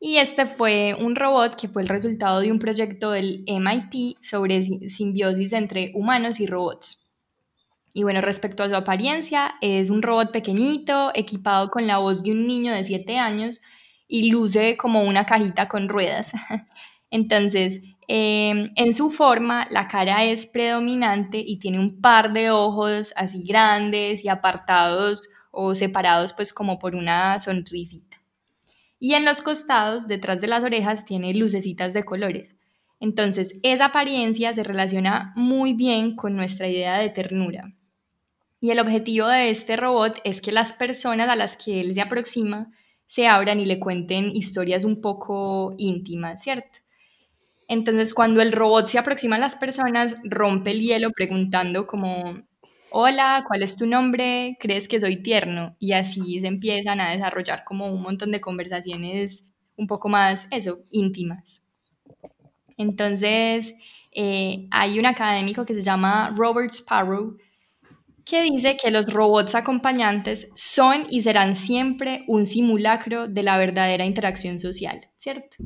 y 0.00 0.18
este 0.18 0.44
fue 0.44 0.94
un 0.98 1.16
robot 1.16 1.56
que 1.56 1.68
fue 1.68 1.80
el 1.80 1.88
resultado 1.88 2.40
de 2.40 2.52
un 2.52 2.58
proyecto 2.58 3.12
del 3.12 3.44
MIT 3.46 4.22
sobre 4.22 4.62
simbiosis 4.90 5.52
entre 5.54 5.92
humanos 5.94 6.40
y 6.40 6.46
robots. 6.46 7.03
Y 7.94 8.02
bueno, 8.02 8.20
respecto 8.20 8.62
a 8.62 8.68
su 8.68 8.76
apariencia, 8.76 9.54
es 9.62 9.88
un 9.88 10.02
robot 10.02 10.32
pequeñito, 10.32 11.12
equipado 11.14 11.70
con 11.70 11.86
la 11.86 11.96
voz 11.96 12.22
de 12.22 12.32
un 12.32 12.46
niño 12.46 12.74
de 12.74 12.84
7 12.84 13.16
años 13.16 13.62
y 14.06 14.30
luce 14.30 14.76
como 14.76 15.04
una 15.04 15.24
cajita 15.24 15.68
con 15.68 15.88
ruedas. 15.88 16.32
Entonces, 17.10 17.80
Em, 18.06 18.70
en 18.76 18.92
su 18.92 19.10
forma, 19.10 19.66
la 19.70 19.88
cara 19.88 20.24
es 20.24 20.46
predominante 20.46 21.38
y 21.38 21.58
tiene 21.58 21.78
un 21.78 22.00
par 22.00 22.32
de 22.32 22.50
ojos 22.50 23.12
así 23.16 23.44
grandes 23.44 24.24
y 24.24 24.28
apartados 24.28 25.28
o 25.50 25.74
separados 25.74 26.32
pues 26.32 26.52
como 26.52 26.78
por 26.78 26.94
una 26.94 27.40
sonrisita. 27.40 28.18
Y 28.98 29.14
en 29.14 29.24
los 29.24 29.42
costados, 29.42 30.06
detrás 30.06 30.40
de 30.40 30.48
las 30.48 30.64
orejas, 30.64 31.04
tiene 31.04 31.34
lucecitas 31.34 31.94
de 31.94 32.04
colores. 32.04 32.56
Entonces, 33.00 33.58
esa 33.62 33.86
apariencia 33.86 34.52
se 34.52 34.62
relaciona 34.62 35.32
muy 35.36 35.74
bien 35.74 36.16
con 36.16 36.36
nuestra 36.36 36.68
idea 36.68 36.98
de 36.98 37.10
ternura. 37.10 37.74
Y 38.64 38.70
el 38.70 38.80
objetivo 38.80 39.26
de 39.26 39.50
este 39.50 39.76
robot 39.76 40.22
es 40.24 40.40
que 40.40 40.50
las 40.50 40.72
personas 40.72 41.28
a 41.28 41.36
las 41.36 41.58
que 41.58 41.82
él 41.82 41.92
se 41.92 42.00
aproxima 42.00 42.72
se 43.04 43.26
abran 43.26 43.60
y 43.60 43.66
le 43.66 43.78
cuenten 43.78 44.34
historias 44.34 44.84
un 44.84 45.02
poco 45.02 45.74
íntimas, 45.76 46.42
¿cierto? 46.42 46.78
Entonces, 47.68 48.14
cuando 48.14 48.40
el 48.40 48.52
robot 48.52 48.88
se 48.88 48.98
aproxima 48.98 49.36
a 49.36 49.38
las 49.38 49.54
personas, 49.54 50.16
rompe 50.24 50.70
el 50.70 50.80
hielo 50.80 51.10
preguntando 51.10 51.86
como, 51.86 52.42
hola, 52.90 53.44
¿cuál 53.46 53.62
es 53.62 53.76
tu 53.76 53.86
nombre? 53.86 54.56
¿Crees 54.58 54.88
que 54.88 54.98
soy 54.98 55.22
tierno? 55.22 55.76
Y 55.78 55.92
así 55.92 56.40
se 56.40 56.46
empiezan 56.46 57.02
a 57.02 57.10
desarrollar 57.10 57.64
como 57.64 57.92
un 57.92 58.00
montón 58.00 58.30
de 58.30 58.40
conversaciones 58.40 59.46
un 59.76 59.86
poco 59.86 60.08
más, 60.08 60.48
eso, 60.50 60.78
íntimas. 60.90 61.62
Entonces, 62.78 63.74
eh, 64.10 64.66
hay 64.70 64.98
un 64.98 65.04
académico 65.04 65.66
que 65.66 65.74
se 65.74 65.82
llama 65.82 66.34
Robert 66.34 66.72
Sparrow 66.72 67.36
que 68.24 68.42
dice 68.42 68.76
que 68.82 68.90
los 68.90 69.12
robots 69.12 69.54
acompañantes 69.54 70.50
son 70.54 71.06
y 71.10 71.20
serán 71.22 71.54
siempre 71.54 72.24
un 72.26 72.46
simulacro 72.46 73.28
de 73.28 73.42
la 73.42 73.58
verdadera 73.58 74.04
interacción 74.04 74.58
social, 74.58 75.08
¿cierto? 75.16 75.56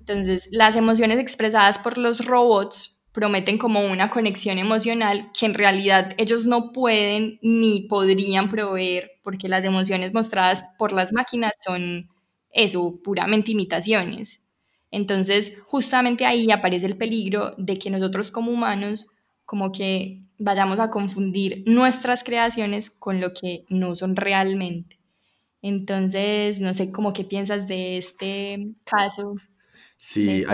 Entonces, 0.00 0.48
las 0.50 0.76
emociones 0.76 1.18
expresadas 1.18 1.78
por 1.78 1.98
los 1.98 2.26
robots 2.26 3.02
prometen 3.12 3.58
como 3.58 3.86
una 3.86 4.10
conexión 4.10 4.58
emocional 4.58 5.30
que 5.38 5.46
en 5.46 5.54
realidad 5.54 6.14
ellos 6.18 6.46
no 6.46 6.72
pueden 6.72 7.38
ni 7.42 7.82
podrían 7.82 8.48
proveer, 8.48 9.12
porque 9.22 9.48
las 9.48 9.64
emociones 9.64 10.12
mostradas 10.12 10.64
por 10.78 10.92
las 10.92 11.12
máquinas 11.12 11.52
son 11.64 12.08
eso, 12.50 13.00
puramente 13.02 13.52
imitaciones. 13.52 14.44
Entonces, 14.90 15.56
justamente 15.66 16.26
ahí 16.26 16.50
aparece 16.50 16.86
el 16.86 16.96
peligro 16.96 17.54
de 17.56 17.78
que 17.78 17.90
nosotros 17.90 18.30
como 18.30 18.50
humanos 18.50 19.06
como 19.44 19.72
que 19.72 20.23
vayamos 20.38 20.78
a 20.78 20.90
confundir 20.90 21.62
nuestras 21.66 22.24
creaciones 22.24 22.90
con 22.90 23.20
lo 23.20 23.32
que 23.32 23.64
no 23.68 23.94
son 23.94 24.16
realmente. 24.16 24.98
Entonces, 25.62 26.60
no 26.60 26.74
sé 26.74 26.90
cómo 26.90 27.12
qué 27.12 27.24
piensas 27.24 27.66
de 27.66 27.96
este 27.96 28.74
caso. 28.84 29.36
Sí, 29.96 30.40
este 30.40 30.50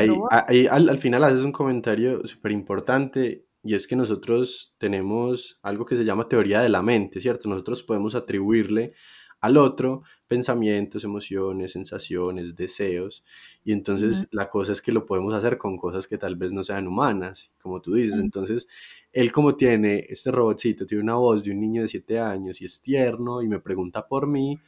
ahí, 0.47 0.67
al, 0.67 0.89
al, 0.89 0.99
final 0.99 1.25
haces 1.25 1.45
un 1.45 1.53
comentario 1.53 2.27
súper 2.27 2.53
importante 2.53 3.45
y 3.63 3.75
es 3.75 3.87
que 3.87 3.97
nosotros 3.97 4.75
tenemos 4.79 5.59
algo 5.63 5.85
que 5.85 5.97
se 5.97 6.05
llama 6.05 6.29
teoría 6.29 6.61
de 6.61 6.69
la 6.69 6.83
mente, 6.83 7.21
¿cierto? 7.21 7.49
Nosotros 7.49 7.83
podemos 7.83 8.15
atribuirle 8.15 8.95
al 9.41 9.57
otro 9.57 10.03
pensamientos, 10.27 11.05
emociones, 11.05 11.73
sensaciones, 11.73 12.55
deseos. 12.55 13.25
Y 13.65 13.73
entonces 13.73 14.29
la 14.31 14.49
cosa 14.49 14.73
es 14.73 14.83
que 14.83 14.93
lo 14.93 15.07
podemos 15.07 15.35
hacer 15.35 15.59
con 15.59 15.77
cosas 15.77 16.07
que 16.07 16.19
tal 16.19 16.37
vez 16.37 16.53
no 16.53 16.63
sean 16.63 16.87
humanas, 16.87 17.51
como 17.61 17.81
tú 17.81 17.95
dices. 17.95 18.21
Entonces, 18.21 18.69
él 19.13 19.33
como 19.33 19.57
tiene, 19.57 20.07
este 20.09 20.31
robotcito 20.31 20.87
tiene 20.87 21.03
una 21.03 21.17
voz 21.17 21.45
de 21.45 21.51
un 21.53 21.61
niño 21.61 21.83
de 21.83 21.89
7 21.89 22.19
años 22.21 22.61
y 22.61 22.65
es 22.65 22.81
tierno 22.81 23.43
y 23.43 23.49
me 23.49 23.61
pregunta 23.61 24.07
por 24.07 24.27
mí, 24.27 24.59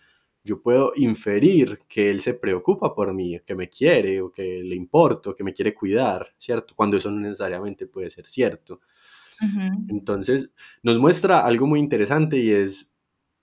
yo 0.44 0.60
puedo 0.60 0.92
inferir 0.96 1.80
que 1.88 2.10
él 2.10 2.20
se 2.20 2.34
preocupa 2.34 2.94
por 2.94 3.14
mí, 3.14 3.38
que 3.46 3.54
me 3.54 3.68
quiere 3.68 4.20
o 4.20 4.32
que 4.32 4.62
le 4.62 4.74
importo, 4.74 5.34
que 5.36 5.44
me 5.44 5.52
quiere 5.52 5.72
cuidar, 5.72 6.34
¿cierto? 6.38 6.74
Cuando 6.74 6.96
eso 6.96 7.10
no 7.10 7.20
necesariamente 7.20 7.86
puede 7.86 8.10
ser 8.10 8.26
cierto. 8.26 8.80
Entonces, 9.88 10.50
nos 10.82 10.98
muestra 10.98 11.44
algo 11.44 11.66
muy 11.66 11.80
interesante 11.80 12.38
y 12.38 12.50
es... 12.50 12.92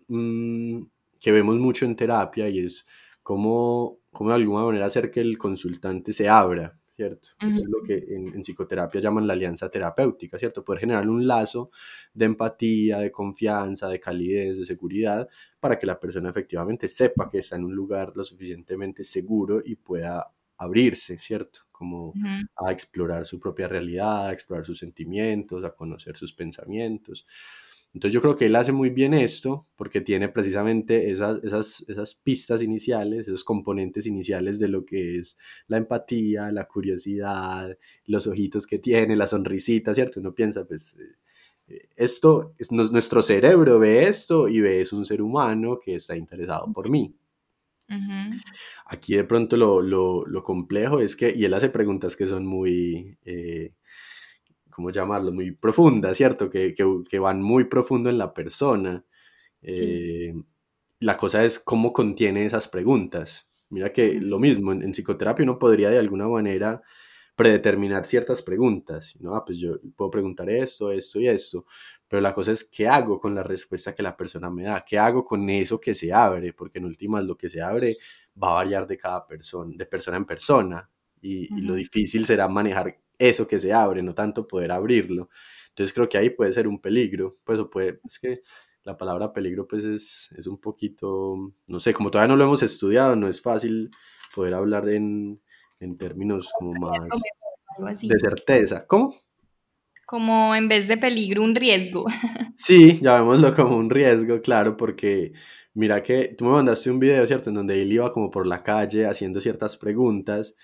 Mm, 0.08 0.84
que 1.20 1.32
vemos 1.32 1.58
mucho 1.58 1.86
en 1.86 1.96
terapia 1.96 2.50
y 2.50 2.60
es 2.60 2.86
cómo, 3.24 4.00
cómo 4.12 4.30
de 4.30 4.38
alguna 4.38 4.66
manera 4.66 4.86
hacer 4.86 5.12
que 5.12 5.22
el 5.22 5.38
consultante 5.38 6.14
se 6.14 6.30
abra, 6.30 6.79
¿cierto? 7.00 7.30
Eso 7.40 7.60
es 7.60 7.70
lo 7.70 7.82
que 7.82 7.96
en, 8.10 8.42
psicoterapia 8.44 9.00
llaman 9.00 9.26
la 9.26 9.32
alianza 9.32 9.70
terapéutica, 9.70 10.38
¿cierto? 10.38 10.66
Poder 10.66 10.82
generar 10.82 11.08
un 11.08 11.26
lazo 11.26 11.72
de 12.14 12.26
empatía, 12.26 12.98
de 12.98 13.10
confianza, 13.10 13.88
de 13.88 14.02
calidez, 14.02 14.58
de 14.58 14.66
seguridad, 14.66 15.30
para 15.62 15.80
que 15.80 15.88
la 15.88 15.98
persona 15.98 16.30
efectivamente 16.30 16.90
sepa 16.90 17.30
que 17.30 17.38
está 17.38 17.56
en 17.56 17.64
un 17.64 17.74
lugar 17.74 18.12
lo 18.16 18.26
suficientemente 18.26 19.06
seguro 19.06 19.62
y 19.64 19.78
pueda 19.78 20.30
abrirse, 20.58 21.18
¿cierto? 21.20 21.62
Como 21.72 22.14
a 22.58 22.70
explorar 22.74 23.26
su 23.26 23.40
propia 23.40 23.70
realidad, 23.70 24.28
a 24.28 24.34
explorar 24.34 24.66
sus 24.66 24.80
sentimientos, 24.80 25.64
a 25.64 25.72
conocer 25.72 26.18
sus 26.18 26.34
pensamientos. 26.34 27.26
Entonces 27.93 28.13
yo 28.13 28.21
creo 28.21 28.36
que 28.36 28.45
él 28.45 28.56
hace 28.56 28.71
muy 28.71 28.91
bien 28.91 29.13
esto 29.15 29.67
porque 29.75 30.02
tiene 30.02 30.30
precisamente 30.30 31.10
esas, 31.10 31.43
esas, 31.43 31.84
esas 31.88 32.15
pistas 32.15 32.62
iniciales, 32.62 33.28
esos 33.28 33.43
componentes 33.43 34.06
iniciales 34.06 34.60
de 34.60 34.67
lo 34.67 34.86
que 34.86 35.17
es 35.17 35.38
la 35.67 35.78
empatía, 35.78 36.52
la 36.52 36.65
curiosidad, 36.67 37.75
los 38.06 38.28
ojitos 38.28 38.67
que 38.67 38.78
tiene, 38.78 39.15
la 39.15 39.25
sonrisita, 39.25 39.93
¿cierto? 39.95 40.19
Uno 40.19 40.36
piensa, 40.36 40.65
pues, 40.65 40.97
eh, 41.67 41.82
esto, 41.95 42.54
es, 42.60 42.71
nuestro 42.71 43.21
cerebro 43.23 43.80
ve 43.80 44.08
esto 44.08 44.47
y 44.47 44.62
ve 44.62 44.82
es 44.82 44.93
un 44.93 45.06
ser 45.06 45.21
humano 45.21 45.80
que 45.84 45.95
está 45.95 46.15
interesado 46.15 46.71
por 46.71 46.89
mí. 46.89 47.15
Aquí 48.86 49.15
de 49.15 49.23
pronto 49.23 49.58
lo, 49.58 49.82
lo, 49.82 50.23
lo, 50.28 50.43
complejo 50.43 50.99
es 50.99 51.15
que, 51.15 51.34
y 51.36 51.43
él 51.45 51.54
hace 51.56 51.69
preguntas 51.69 52.15
que 52.15 52.28
son 52.28 52.45
muy... 52.45 53.17
Eh, 53.25 53.73
¿cómo 54.80 54.92
llamarlo? 54.92 55.34
Muy 55.34 55.52
profunda, 55.52 56.13
¿cierto? 56.13 56.50
Que, 56.50 56.74
que, 56.74 57.20
van 57.20 57.42
muy 57.42 57.65
profundo 57.65 58.10
en 58.10 58.18
la 58.18 58.34
persona. 58.34 59.04
Eh, 59.62 60.34
la 61.02 61.18
cosa 61.18 61.44
es 61.44 61.60
cómo 61.60 61.92
contiene 61.92 62.46
esas 62.46 62.70
preguntas. 62.70 63.50
Mira 63.68 63.92
que 63.92 64.22
lo 64.22 64.39
mismo, 64.39 64.72
en, 64.72 64.94
psicoterapia 64.94 65.44
uno 65.44 65.60
podría 65.60 65.89
de 65.89 66.00
alguna 66.00 66.30
manera 66.30 66.82
predeterminar 67.36 68.06
ciertas 68.06 68.42
preguntas, 68.42 69.18
¿no? 69.20 69.36
Ah, 69.36 69.44
pues 69.44 69.60
yo 69.60 69.82
puedo 69.98 70.10
preguntar 70.10 70.50
esto, 70.50 70.94
esto 70.94 71.20
y 71.20 71.28
esto, 71.28 71.65
pero 72.08 72.22
la 72.22 72.34
cosa 72.34 72.54
es 72.54 72.63
qué 72.63 72.88
hago 72.88 73.20
con 73.20 73.36
la 73.36 73.44
respuesta 73.44 73.94
que 73.94 74.02
la 74.02 74.15
persona 74.15 74.50
me 74.50 74.63
da, 74.63 74.86
qué 74.88 74.98
hago 74.98 75.26
con 75.26 75.50
eso 75.50 75.78
que 75.78 75.94
se 75.94 76.13
abre, 76.13 76.54
porque 76.54 76.80
en 76.80 76.86
últimas 76.86 77.26
lo 77.26 77.36
que 77.36 77.50
se 77.50 77.62
abre 77.62 77.98
va 78.42 78.52
a 78.52 78.54
variar 78.56 78.88
de 78.88 78.98
cada 78.98 79.28
persona, 79.28 79.74
de 79.76 79.86
persona 79.86 80.15
en 80.15 80.26
persona, 80.26 80.89
y, 81.22 81.54
y 81.54 81.62
lo 81.62 81.74
difícil 81.76 82.26
será 82.26 82.48
manejar 82.48 82.98
eso 83.20 83.48
que 83.48 83.60
se 83.60 83.74
abre, 83.74 84.02
no 84.02 84.16
tanto 84.16 84.48
poder 84.48 84.72
abrirlo. 84.72 85.30
Entonces 85.70 85.94
creo 85.94 86.10
que 86.10 86.18
ahí 86.18 86.30
puede 86.32 86.54
ser 86.54 86.68
un 86.68 86.82
peligro, 86.82 87.38
pues 87.44 87.60
puede, 87.72 88.00
es 88.08 88.20
que 88.20 88.42
la 88.84 88.98
palabra 88.98 89.32
peligro 89.32 89.68
pues 89.68 89.84
es, 89.84 90.34
es 90.38 90.48
un 90.48 90.60
poquito, 90.60 91.36
no 91.68 91.80
sé, 91.80 91.94
como 91.94 92.10
todavía 92.10 92.30
no 92.30 92.38
lo 92.38 92.46
hemos 92.46 92.64
estudiado, 92.64 93.16
no 93.16 93.28
es 93.28 93.42
fácil 93.42 93.92
poder 94.34 94.56
hablar 94.56 94.90
en, 94.90 95.42
en 95.80 95.98
términos 95.98 96.52
como 96.58 96.74
más 97.80 98.02
de 98.02 98.20
certeza. 98.20 98.86
¿Cómo? 98.88 99.16
Como 100.06 100.56
en 100.56 100.68
vez 100.68 100.88
de 100.88 100.98
peligro, 100.98 101.44
un 101.44 101.56
riesgo. 101.56 102.06
Sí, 102.56 103.00
llamémoslo 103.02 103.56
como 103.56 103.78
un 103.78 103.90
riesgo, 103.90 104.42
claro, 104.42 104.76
porque 104.76 105.32
mira 105.74 106.04
que 106.04 106.36
tú 106.38 106.44
me 106.44 106.52
mandaste 106.52 106.92
un 106.92 107.00
video, 107.00 107.26
¿cierto? 107.26 107.50
En 107.50 107.56
donde 107.56 107.82
él 107.82 107.94
iba 107.94 108.12
como 108.12 108.30
por 108.30 108.46
la 108.46 108.64
calle 108.64 109.06
haciendo 109.06 109.40
ciertas 109.40 109.78
preguntas 109.78 110.56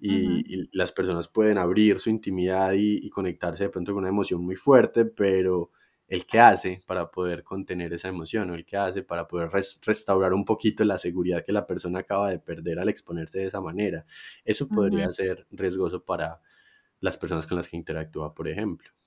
y, 0.00 0.68
las 0.76 0.92
personas 0.92 1.28
pueden 1.28 1.58
abrir 1.58 1.98
su 1.98 2.10
intimidad 2.10 2.72
y, 2.74 3.08
conectarse 3.10 3.64
de 3.64 3.70
pronto 3.70 3.92
con 3.92 4.00
una 4.00 4.08
emoción 4.08 4.42
muy 4.42 4.56
fuerte, 4.56 5.04
pero 5.04 5.70
el 6.06 6.24
que 6.24 6.40
hace 6.40 6.82
para 6.86 7.10
poder 7.10 7.44
contener 7.44 7.92
esa 7.92 8.08
emoción 8.08 8.50
o 8.50 8.54
el 8.54 8.64
que 8.64 8.76
hace 8.76 9.02
para 9.02 9.28
poder 9.28 9.50
restaurar 9.50 10.32
un 10.32 10.44
poquito 10.44 10.84
la 10.84 10.96
seguridad 10.96 11.44
que 11.44 11.52
la 11.52 11.66
persona 11.66 12.00
acaba 12.00 12.30
de 12.30 12.38
perder 12.38 12.78
al 12.78 12.88
exponerse 12.88 13.40
de 13.40 13.46
esa 13.46 13.60
manera. 13.60 14.06
Eso 14.44 14.68
podría 14.68 15.12
ser 15.12 15.46
riesgoso 15.50 16.04
para 16.04 16.40
las 17.00 17.18
personas 17.18 17.46
con 17.46 17.58
las 17.58 17.68
que 17.68 17.76
interactúa, 17.76 18.34
por 18.34 18.48
ejemplo. 18.48 18.97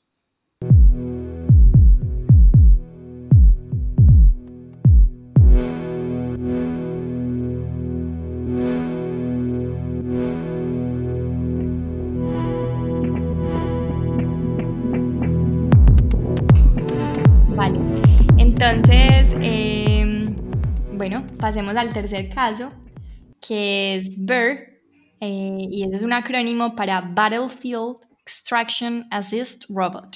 Entonces, 18.63 19.36
em, 19.41 20.36
bueno, 20.93 21.26
pasemos 21.39 21.76
al 21.76 21.91
tercer 21.93 22.30
caso, 22.30 22.71
que 23.41 23.95
es 23.95 24.24
BER, 24.24 24.84
eh, 25.19 25.67
y 25.71 25.84
ese 25.84 25.95
es 25.95 26.04
un 26.04 26.13
acrónimo 26.13 26.76
para 26.76 27.02
Battlefield 27.02 27.97
Extraction 28.21 29.08
Assist 29.10 29.65
Robot. 29.67 30.15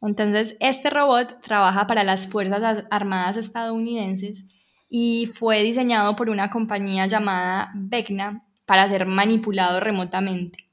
Entonces, 0.00 0.56
este 0.60 0.88
robot 0.88 1.42
trabaja 1.42 1.86
para 1.86 2.04
las 2.04 2.26
Fuerzas 2.26 2.84
Armadas 2.90 3.36
estadounidenses 3.36 4.46
y 4.88 5.26
fue 5.26 5.62
diseñado 5.62 6.16
por 6.16 6.30
una 6.30 6.48
compañía 6.48 7.06
llamada 7.06 7.70
Vecna 7.74 8.46
para 8.64 8.88
ser 8.88 9.04
manipulado 9.04 9.80
remotamente. 9.80 10.70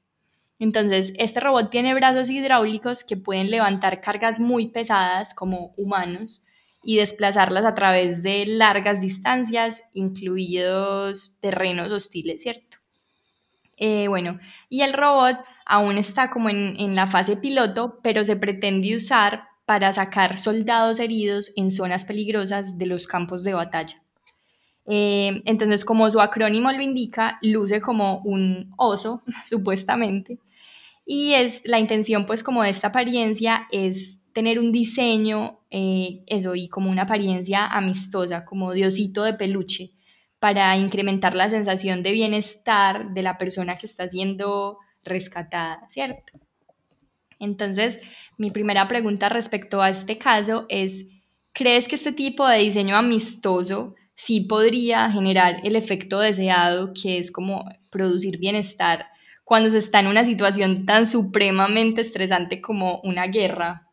Entonces, 0.58 1.12
este 1.18 1.40
robot 1.40 1.68
tiene 1.70 1.92
brazos 1.92 2.30
hidráulicos 2.30 3.04
que 3.04 3.18
pueden 3.18 3.50
levantar 3.50 4.00
cargas 4.00 4.40
muy 4.40 4.68
pesadas 4.68 5.34
como 5.34 5.74
humanos 5.76 6.42
y 6.82 6.96
desplazarlas 6.96 7.64
a 7.64 7.74
través 7.74 8.22
de 8.22 8.46
largas 8.46 9.00
distancias, 9.00 9.82
incluidos 9.92 11.36
terrenos 11.40 11.90
hostiles, 11.90 12.42
¿cierto? 12.42 12.78
Eh, 13.76 14.08
bueno, 14.08 14.38
y 14.68 14.82
el 14.82 14.92
robot 14.92 15.38
aún 15.66 15.98
está 15.98 16.30
como 16.30 16.50
en, 16.50 16.76
en 16.78 16.94
la 16.94 17.06
fase 17.06 17.36
piloto, 17.36 18.00
pero 18.02 18.24
se 18.24 18.36
pretende 18.36 18.96
usar 18.96 19.44
para 19.64 19.92
sacar 19.92 20.38
soldados 20.38 21.00
heridos 21.00 21.52
en 21.56 21.70
zonas 21.70 22.04
peligrosas 22.04 22.78
de 22.78 22.86
los 22.86 23.06
campos 23.06 23.44
de 23.44 23.54
batalla. 23.54 24.02
Eh, 24.86 25.42
entonces, 25.44 25.84
como 25.84 26.10
su 26.10 26.20
acrónimo 26.20 26.72
lo 26.72 26.82
indica, 26.82 27.38
luce 27.42 27.80
como 27.80 28.18
un 28.18 28.72
oso, 28.76 29.22
supuestamente, 29.46 30.38
y 31.04 31.34
es 31.34 31.62
la 31.64 31.78
intención, 31.78 32.26
pues, 32.26 32.42
como 32.42 32.62
de 32.62 32.70
esta 32.70 32.88
apariencia 32.88 33.66
es 33.70 34.20
tener 34.32 34.58
un 34.58 34.72
diseño, 34.72 35.60
eh, 35.70 36.24
eso, 36.26 36.54
y 36.54 36.68
como 36.68 36.90
una 36.90 37.02
apariencia 37.02 37.66
amistosa, 37.66 38.44
como 38.44 38.72
diosito 38.72 39.24
de 39.24 39.34
peluche, 39.34 39.90
para 40.38 40.76
incrementar 40.76 41.34
la 41.34 41.50
sensación 41.50 42.02
de 42.02 42.12
bienestar 42.12 43.12
de 43.14 43.22
la 43.22 43.38
persona 43.38 43.78
que 43.78 43.86
está 43.86 44.08
siendo 44.08 44.78
rescatada, 45.04 45.86
¿cierto? 45.88 46.32
Entonces, 47.38 48.00
mi 48.38 48.50
primera 48.50 48.86
pregunta 48.88 49.28
respecto 49.28 49.82
a 49.82 49.90
este 49.90 50.18
caso 50.18 50.66
es, 50.68 51.06
¿crees 51.52 51.88
que 51.88 51.96
este 51.96 52.12
tipo 52.12 52.46
de 52.46 52.58
diseño 52.58 52.96
amistoso 52.96 53.94
sí 54.14 54.42
podría 54.42 55.10
generar 55.10 55.56
el 55.64 55.76
efecto 55.76 56.20
deseado, 56.20 56.92
que 56.94 57.18
es 57.18 57.32
como 57.32 57.64
producir 57.90 58.38
bienestar 58.38 59.06
cuando 59.44 59.70
se 59.70 59.78
está 59.78 60.00
en 60.00 60.06
una 60.06 60.24
situación 60.24 60.86
tan 60.86 61.06
supremamente 61.06 62.00
estresante 62.00 62.60
como 62.60 63.00
una 63.02 63.26
guerra? 63.26 63.91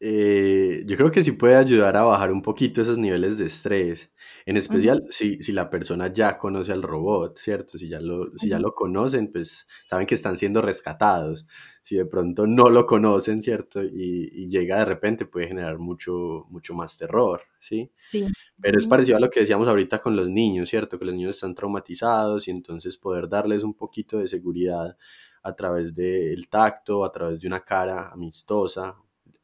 Eh, 0.00 0.84
yo 0.86 0.96
creo 0.96 1.10
que 1.10 1.24
sí 1.24 1.32
puede 1.32 1.56
ayudar 1.56 1.96
a 1.96 2.02
bajar 2.02 2.30
un 2.30 2.40
poquito 2.40 2.80
esos 2.80 2.98
niveles 2.98 3.36
de 3.36 3.46
estrés, 3.46 4.12
en 4.46 4.56
especial 4.56 5.04
si, 5.10 5.42
si 5.42 5.50
la 5.50 5.68
persona 5.70 6.12
ya 6.12 6.38
conoce 6.38 6.70
al 6.72 6.82
robot, 6.82 7.36
¿cierto? 7.36 7.78
Si 7.78 7.88
ya, 7.88 8.00
lo, 8.00 8.30
si 8.38 8.48
ya 8.48 8.60
lo 8.60 8.74
conocen, 8.74 9.32
pues 9.32 9.66
saben 9.88 10.06
que 10.06 10.14
están 10.14 10.36
siendo 10.36 10.62
rescatados. 10.62 11.46
Si 11.82 11.96
de 11.96 12.06
pronto 12.06 12.46
no 12.46 12.70
lo 12.70 12.86
conocen, 12.86 13.42
¿cierto? 13.42 13.82
Y, 13.82 14.30
y 14.32 14.48
llega 14.48 14.78
de 14.78 14.84
repente, 14.84 15.26
puede 15.26 15.48
generar 15.48 15.78
mucho, 15.78 16.46
mucho 16.48 16.74
más 16.74 16.96
terror, 16.96 17.40
¿sí? 17.58 17.90
Sí. 18.08 18.26
Pero 18.60 18.78
es 18.78 18.86
parecido 18.86 19.16
a 19.16 19.20
lo 19.20 19.30
que 19.30 19.40
decíamos 19.40 19.66
ahorita 19.66 20.00
con 20.00 20.14
los 20.14 20.28
niños, 20.28 20.68
¿cierto? 20.68 20.98
Que 20.98 21.06
los 21.06 21.14
niños 21.14 21.36
están 21.36 21.54
traumatizados 21.56 22.46
y 22.46 22.52
entonces 22.52 22.96
poder 22.98 23.28
darles 23.28 23.64
un 23.64 23.74
poquito 23.74 24.18
de 24.18 24.28
seguridad 24.28 24.96
a 25.42 25.56
través 25.56 25.94
del 25.94 26.48
tacto, 26.48 27.04
a 27.04 27.10
través 27.10 27.40
de 27.40 27.48
una 27.48 27.64
cara 27.64 28.10
amistosa, 28.10 28.96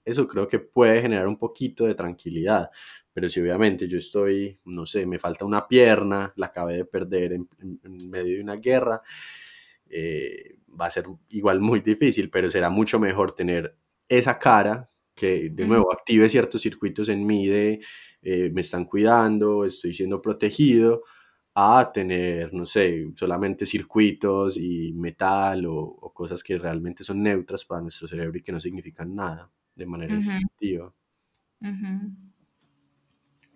eso 0.05 0.27
creo 0.27 0.49
que 0.49 0.59
puede 0.59 1.01
generar 1.03 1.29
un 1.29 1.39
poquito 1.39 1.87
de 1.87 1.95
tranquilidad. 1.95 2.71
Pero 3.13 3.29
si 3.29 3.41
obviamente 3.41 3.87
yo 3.89 3.99
estoy, 3.99 4.59
no 4.65 4.87
sé, 4.87 5.07
me 5.07 5.19
falta 5.19 5.45
una 5.45 5.69
pierna, 5.69 6.33
la 6.37 6.47
acabé 6.47 6.79
de 6.79 6.85
perder 6.85 7.33
en, 7.35 7.49
en 7.61 8.11
medio 8.11 8.37
de 8.37 8.43
una 8.43 8.57
guerra, 8.57 9.03
eh, 9.89 10.57
va 10.81 10.87
a 10.87 10.91
ser 10.91 11.07
igual 11.31 11.61
muy 11.61 11.81
difícil, 11.81 12.31
pero 12.31 12.51
será 12.51 12.71
mucho 12.71 12.99
mejor 12.99 13.33
tener 13.33 13.77
esa 14.09 14.39
cara 14.39 14.91
que 15.15 15.51
de 15.51 15.67
nuevo 15.67 15.93
active 15.93 16.29
ciertos 16.29 16.63
circuitos 16.63 17.09
en 17.09 17.25
mí 17.25 17.47
de 17.47 17.81
eh, 18.23 18.51
me 18.53 18.63
están 18.63 18.85
cuidando, 18.87 19.65
estoy 19.65 19.95
siendo 19.95 20.21
protegido, 20.21 21.03
a 21.55 21.93
tener, 21.93 22.53
no 22.53 22.67
sé, 22.67 23.07
solamente 23.15 23.67
circuitos 23.67 24.59
y 24.59 24.93
metal 24.95 25.67
o, 25.67 25.77
o 25.77 26.13
cosas 26.13 26.43
que 26.43 26.59
realmente 26.59 27.05
son 27.05 27.23
neutras 27.23 27.65
para 27.65 27.81
nuestro 27.83 28.09
cerebro 28.09 28.37
y 28.39 28.43
que 28.43 28.53
no 28.53 28.61
significan 28.61 29.15
nada 29.15 29.51
de 29.75 29.87
manera 29.87 30.15
Ujú, 30.15 30.31
instintiva. 30.31 30.93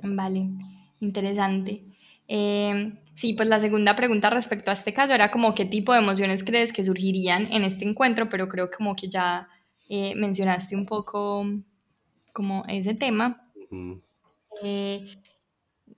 Vale, 0.03 0.49
interesante. 1.01 1.85
Eh, 2.29 2.93
sí, 3.15 3.35
pues 3.35 3.49
la 3.49 3.61
segunda 3.61 3.97
pregunta 3.97 4.31
respecto 4.31 4.71
a 4.71 4.75
este 4.75 4.93
caso 4.93 5.15
era 5.15 5.31
como 5.31 5.55
qué 5.55 5.65
tipo 5.65 5.93
de 5.93 5.99
emociones 5.99 6.45
crees 6.45 6.73
que 6.73 6.85
surgirían 6.85 7.51
en 7.53 7.65
este 7.65 7.85
encuentro, 7.85 8.29
pero 8.29 8.49
creo 8.49 8.71
como 8.71 8.95
que 8.95 9.09
ya 9.09 9.49
eh, 9.89 10.15
mencionaste 10.15 10.77
un 10.77 10.87
poco 10.87 11.45
como 12.33 12.65
ese 12.69 12.95
tema. 12.95 13.51
Eh, 14.63 15.17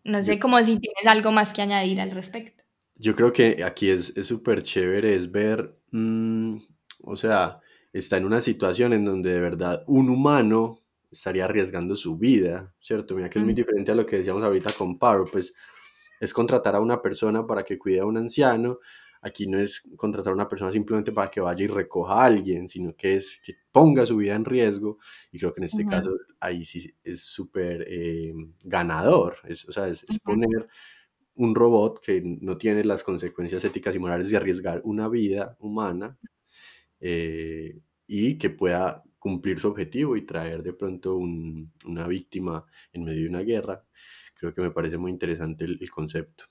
no 0.05 0.23
sé 0.23 0.39
como 0.39 0.59
si 0.65 0.79
tienes 0.79 1.07
algo 1.07 1.33
más 1.33 1.53
que 1.53 1.63
añadir 1.63 2.01
al 2.01 2.11
respecto. 2.13 2.65
yo 2.97 3.17
creo 3.17 3.33
que 3.33 3.65
aquí 3.65 3.91
es 3.91 4.17
es 4.17 4.27
súper 4.27 4.63
chévere, 4.63 5.15
es 5.15 5.31
ver, 5.31 5.77
mm, 5.93 6.59
o 7.03 7.17
sea, 7.17 7.61
está 7.93 8.17
en 8.17 8.25
una 8.25 8.41
situación 8.41 8.93
en 8.93 9.05
donde 9.05 9.33
de 9.33 9.41
verdad 9.41 9.85
un 9.87 10.09
humano 10.11 10.81
estaría 11.11 11.45
arriesgando 11.45 11.97
su 11.97 12.17
vida, 12.17 12.73
¿cierto? 12.81 13.15
Mira 13.15 13.29
que 13.29 13.41
es 13.41 13.45
muy 13.45 13.55
diferente 13.55 13.91
a 13.91 13.95
lo 13.95 14.07
que 14.07 14.19
decíamos 14.19 14.45
ahorita 14.45 14.73
con 14.73 14.99
Paro, 14.99 15.25
pues 15.25 15.55
es 16.21 16.33
contratar 16.33 16.77
a 16.77 16.81
una 16.81 17.03
persona 17.03 17.47
para 17.47 17.65
que 17.65 17.79
cuide 17.79 18.01
a 18.01 18.07
un 18.07 18.17
anciano. 18.17 18.79
Aquí 19.23 19.47
no 19.47 19.59
es 19.59 19.83
contratar 19.97 20.31
a 20.33 20.35
una 20.35 20.49
persona 20.49 20.71
simplemente 20.71 21.13
para 21.13 21.31
que 21.31 21.41
vaya 21.41 21.65
y 21.65 21.69
recoja 21.69 22.15
a 22.15 22.25
alguien, 22.25 22.69
sino 22.69 22.95
que 22.95 23.17
es 23.17 23.41
que 23.45 23.55
ponga 23.73 24.07
su 24.07 24.17
vida 24.17 24.35
en 24.35 24.45
riesgo. 24.45 24.99
Y 25.33 25.39
creo 25.39 25.53
que 25.53 25.61
en 25.61 25.65
este 25.65 25.85
caso 25.85 26.13
ahí 26.39 26.65
sí 26.65 26.91
es 27.03 27.23
súper 27.23 27.85
eh, 27.89 28.33
ganador. 28.63 29.37
Es, 29.45 29.69
o 29.69 29.73
sea, 29.73 29.89
es, 29.89 30.07
poner 30.23 30.69
un 31.35 31.55
robot 31.55 32.01
que 32.01 32.23
no 32.23 32.57
tiene 32.57 32.85
las 32.85 33.03
consecuencias 33.03 33.65
éticas 33.65 33.95
y 33.95 33.99
morales 33.99 34.31
de 34.31 34.37
arriesgar 34.37 34.81
una 34.85 35.09
vida 35.09 35.57
humana 35.59 36.19
eh, 37.01 37.81
y 38.07 38.39
que 38.39 38.51
pueda 38.51 39.03
cumplir 39.19 39.61
su 39.61 39.69
objetivo 39.69 40.17
y 40.17 40.27
traer 40.27 40.63
de 40.63 40.73
pronto 40.75 41.17
un- 41.17 41.73
una 41.87 42.07
víctima 42.09 42.65
en 42.93 43.05
medio 43.05 43.23
de 43.25 43.29
una 43.31 43.41
guerra. 43.43 43.85
Creo 44.35 44.55
que 44.55 44.63
me 44.63 44.71
parece 44.71 44.99
muy 44.99 45.11
interesante 45.13 45.65
el, 45.65 45.79
el 45.81 45.91
concepto. 45.91 46.45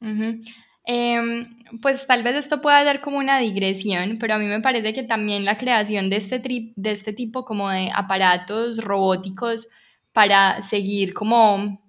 ujú. 0.00 0.40
Em, 0.88 1.48
pues 1.82 2.06
tal 2.06 2.22
vez 2.22 2.36
esto 2.36 2.60
pueda 2.62 2.84
ser 2.84 3.00
como 3.00 3.18
una 3.18 3.38
digresión, 3.40 4.18
pero 4.20 4.34
a 4.34 4.38
mí 4.38 4.46
me 4.46 4.60
parece 4.60 4.92
que 4.94 5.02
también 5.02 5.44
la 5.44 5.58
creación 5.58 6.10
de 6.10 6.16
este, 6.16 6.38
de 6.40 6.90
este 6.92 7.12
tipo 7.12 7.44
como 7.44 7.68
de 7.70 7.90
aparatos 7.94 8.78
robóticos 8.78 9.68
para 10.12 10.62
seguir 10.62 11.12
como 11.12 11.82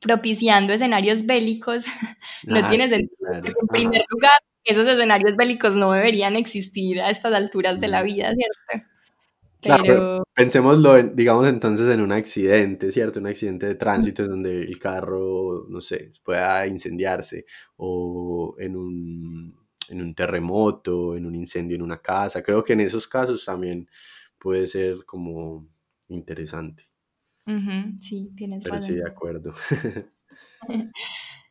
propiciando 0.00 0.72
escenarios 0.74 1.26
bélicos 1.26 1.86
no 2.50 2.66
Ah, 2.66 2.66
tiene 2.66 2.88
sentido, 2.90 3.16
claro. 3.18 3.56
en 3.60 3.68
Ajá. 3.68 3.92
primer 3.92 4.02
lugar, 4.10 4.32
esos 4.64 4.86
escenarios 4.88 5.36
bélicos 5.36 5.76
no 5.76 5.92
deberían 5.92 6.36
existir 6.36 7.00
a 7.00 7.10
estas 7.10 7.34
alturas 7.34 7.80
de 7.80 7.88
la 7.88 8.02
Mm. 8.02 8.04
vida, 8.04 8.34
¿cierto? 8.34 8.86
Claro, 9.62 9.84
pero 9.86 10.02
Pero, 10.02 10.24
pensémoslo, 10.34 10.96
en, 10.96 11.16
digamos 11.16 11.46
entonces 11.48 11.88
en 11.90 12.00
un 12.00 12.12
accidente, 12.12 12.92
¿cierto? 12.92 13.18
Un 13.20 13.26
accidente 13.26 13.66
de 13.66 13.74
tránsito 13.74 14.22
en 14.22 14.28
donde 14.30 14.62
el 14.62 14.78
carro, 14.78 15.66
no 15.68 15.80
sé, 15.80 16.12
pueda 16.24 16.66
incendiarse 16.66 17.44
o 17.76 18.54
en 18.58 18.76
un, 18.76 19.56
en 19.88 20.00
un 20.02 20.14
terremoto, 20.14 21.16
en 21.16 21.26
un 21.26 21.34
incendio 21.34 21.74
en 21.76 21.82
una 21.82 22.00
casa. 22.00 22.42
Creo 22.42 22.62
que 22.62 22.74
en 22.74 22.80
esos 22.80 23.08
casos 23.08 23.44
también 23.44 23.88
puede 24.38 24.66
ser 24.68 25.04
como 25.04 25.68
interesante, 26.08 26.88
ujú, 27.46 27.98
sí, 28.00 28.32
tienes 28.36 28.62
pero 28.62 28.80
sí, 28.80 28.94
de 28.94 29.04
razón. 29.04 29.08
acuerdo. 29.08 29.54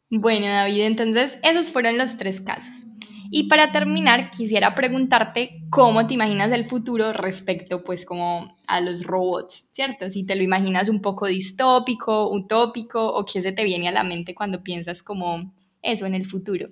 Bueno, 0.10 0.48
David, 0.48 0.82
entonces 0.84 1.38
esos 1.44 1.72
fueron 1.72 1.98
los 1.98 2.18
tres 2.18 2.42
casos. 2.42 2.86
Y 3.30 3.48
para 3.48 3.72
terminar, 3.72 4.30
quisiera 4.30 4.76
preguntarte 4.76 5.62
cómo 5.70 6.06
te 6.08 6.14
imaginas 6.14 6.52
el 6.52 6.66
futuro 6.66 7.14
respecto, 7.14 7.84
pues, 7.84 8.06
como 8.06 8.58
a 8.68 8.82
los 8.82 9.04
robots, 9.04 9.70
¿cierto? 9.74 10.10
Si 10.10 10.26
te 10.26 10.36
lo 10.36 10.44
imaginas 10.44 10.90
un 10.90 11.02
poco 11.02 11.28
distópico, 11.28 12.32
utópico, 12.32 13.06
o 13.14 13.26
qué 13.26 13.42
se 13.42 13.52
te 13.52 13.64
viene 13.64 13.88
a 13.88 13.92
la 13.92 14.04
mente 14.04 14.36
cuando 14.36 14.64
piensas 14.64 15.04
como 15.04 15.54
eso 15.82 16.06
en 16.06 16.16
el 16.16 16.26
futuro. 16.26 16.70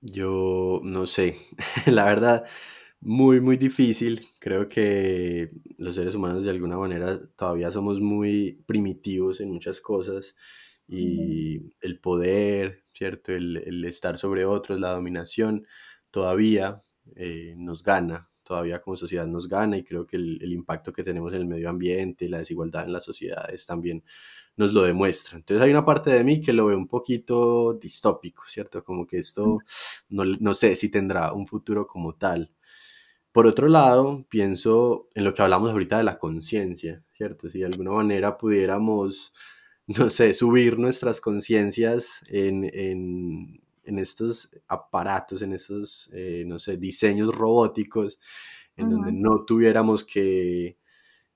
Yo 0.00 0.80
no 0.82 1.06
sé, 1.06 1.36
la 1.86 2.04
verdad, 2.04 2.44
muy, 3.00 3.40
muy 3.40 3.56
difícil. 3.56 4.20
Creo 4.38 4.68
que 4.68 5.50
los 5.78 5.94
seres 5.94 6.14
humanos 6.14 6.44
de 6.44 6.50
alguna 6.50 6.78
manera 6.78 7.20
todavía 7.36 7.70
somos 7.70 8.00
muy 8.00 8.62
primitivos 8.66 9.40
en 9.40 9.50
muchas 9.50 9.80
cosas 9.80 10.34
y 10.88 11.72
el 11.80 11.98
poder, 12.00 12.84
¿cierto? 12.92 13.32
El, 13.32 13.56
el 13.58 13.84
estar 13.84 14.18
sobre 14.18 14.44
otros, 14.44 14.80
la 14.80 14.92
dominación, 14.92 15.66
todavía 16.10 16.82
eh, 17.16 17.54
nos 17.56 17.82
gana, 17.82 18.30
todavía 18.42 18.80
como 18.80 18.96
sociedad 18.96 19.26
nos 19.26 19.48
gana 19.48 19.76
y 19.76 19.84
creo 19.84 20.06
que 20.06 20.16
el, 20.16 20.38
el 20.42 20.52
impacto 20.52 20.92
que 20.92 21.02
tenemos 21.04 21.32
en 21.34 21.40
el 21.42 21.46
medio 21.46 21.68
ambiente, 21.68 22.28
la 22.28 22.38
desigualdad 22.38 22.84
en 22.84 22.92
las 22.92 23.04
sociedades 23.04 23.66
también 23.66 24.04
nos 24.56 24.72
lo 24.72 24.82
demuestra. 24.82 25.36
Entonces 25.36 25.62
hay 25.62 25.70
una 25.70 25.84
parte 25.84 26.10
de 26.10 26.24
mí 26.24 26.40
que 26.40 26.52
lo 26.52 26.66
ve 26.66 26.76
un 26.76 26.88
poquito 26.88 27.74
distópico, 27.74 28.44
¿cierto? 28.46 28.82
Como 28.84 29.06
que 29.06 29.18
esto 29.18 29.58
no, 30.08 30.24
no 30.24 30.54
sé 30.54 30.76
si 30.76 30.90
tendrá 30.90 31.32
un 31.32 31.46
futuro 31.46 31.86
como 31.86 32.14
tal. 32.14 32.52
Por 33.32 33.46
otro 33.46 33.68
lado, 33.68 34.24
pienso 34.30 35.10
en 35.14 35.24
lo 35.24 35.34
que 35.34 35.42
hablamos 35.42 35.70
ahorita 35.70 35.98
de 35.98 36.04
la 36.04 36.18
conciencia, 36.18 37.04
¿cierto? 37.12 37.50
Si 37.50 37.58
de 37.58 37.66
alguna 37.66 37.90
manera 37.90 38.38
pudiéramos, 38.38 39.34
no 39.86 40.10
sé, 40.10 40.34
subir 40.34 40.78
nuestras 40.78 41.20
conciencias 41.20 42.22
en, 42.28 42.64
en, 42.72 43.60
en 43.84 43.98
estos 43.98 44.50
aparatos, 44.68 45.42
en 45.42 45.52
estos, 45.52 46.10
eh, 46.12 46.44
no 46.46 46.58
sé, 46.58 46.76
diseños 46.76 47.34
robóticos, 47.34 48.20
en 48.76 48.90
donde 48.90 49.12
no 49.12 49.44
tuviéramos 49.44 50.04
que 50.04 50.76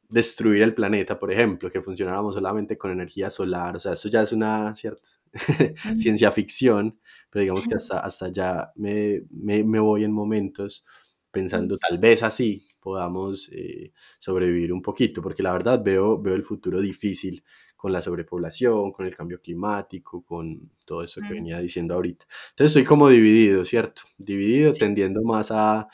destruir 0.09 0.63
el 0.63 0.75
planeta, 0.75 1.19
por 1.19 1.33
ejemplo, 1.33 1.71
que 1.71 1.81
funcionáramos 1.83 2.35
solamente 2.35 2.77
con 2.77 2.91
energía 2.91 3.31
solar, 3.31 3.77
o 3.77 3.81
sea, 3.81 3.93
eso 3.93 4.09
ya 4.09 4.23
es 4.23 4.33
una 4.33 4.75
cierta 4.77 5.09
ciencia 5.97 6.33
ficción, 6.33 6.99
pero 7.31 7.43
digamos 7.43 7.69
que 7.69 7.77
hasta, 7.77 8.01
hasta 8.01 8.29
ya 8.29 8.73
me, 8.75 9.23
me, 9.31 9.63
me 9.63 9.79
voy 9.79 10.05
en 10.05 10.13
momentos 10.13 10.85
pensando 11.31 11.79
tal 11.79 11.99
vez 11.99 12.25
así 12.25 12.67
podamos 12.81 13.49
eh, 13.53 13.93
sobrevivir 14.19 14.73
un 14.73 14.83
poquito, 14.83 15.23
porque 15.23 15.45
la 15.45 15.53
verdad 15.53 15.81
veo, 15.83 16.21
veo 16.21 16.35
el 16.35 16.43
futuro 16.45 16.81
difícil 16.81 17.45
con 17.81 17.93
la 17.93 18.03
sobrepoblación, 18.03 18.93
con 18.93 19.07
el 19.07 19.17
cambio 19.17 19.41
climático, 19.41 20.23
con 20.23 20.71
todo 20.85 21.03
eso 21.03 21.23
que 21.27 21.33
venía 21.33 21.59
diciendo 21.61 21.95
ahorita. 21.95 22.27
Entonces 22.51 22.77
estoy 22.77 22.85
como 22.85 23.09
dividido, 23.09 23.65
¿cierto? 23.65 24.03
Dividido, 24.19 24.75
tendiendo 24.75 25.23
más 25.23 25.51
a 25.51 25.89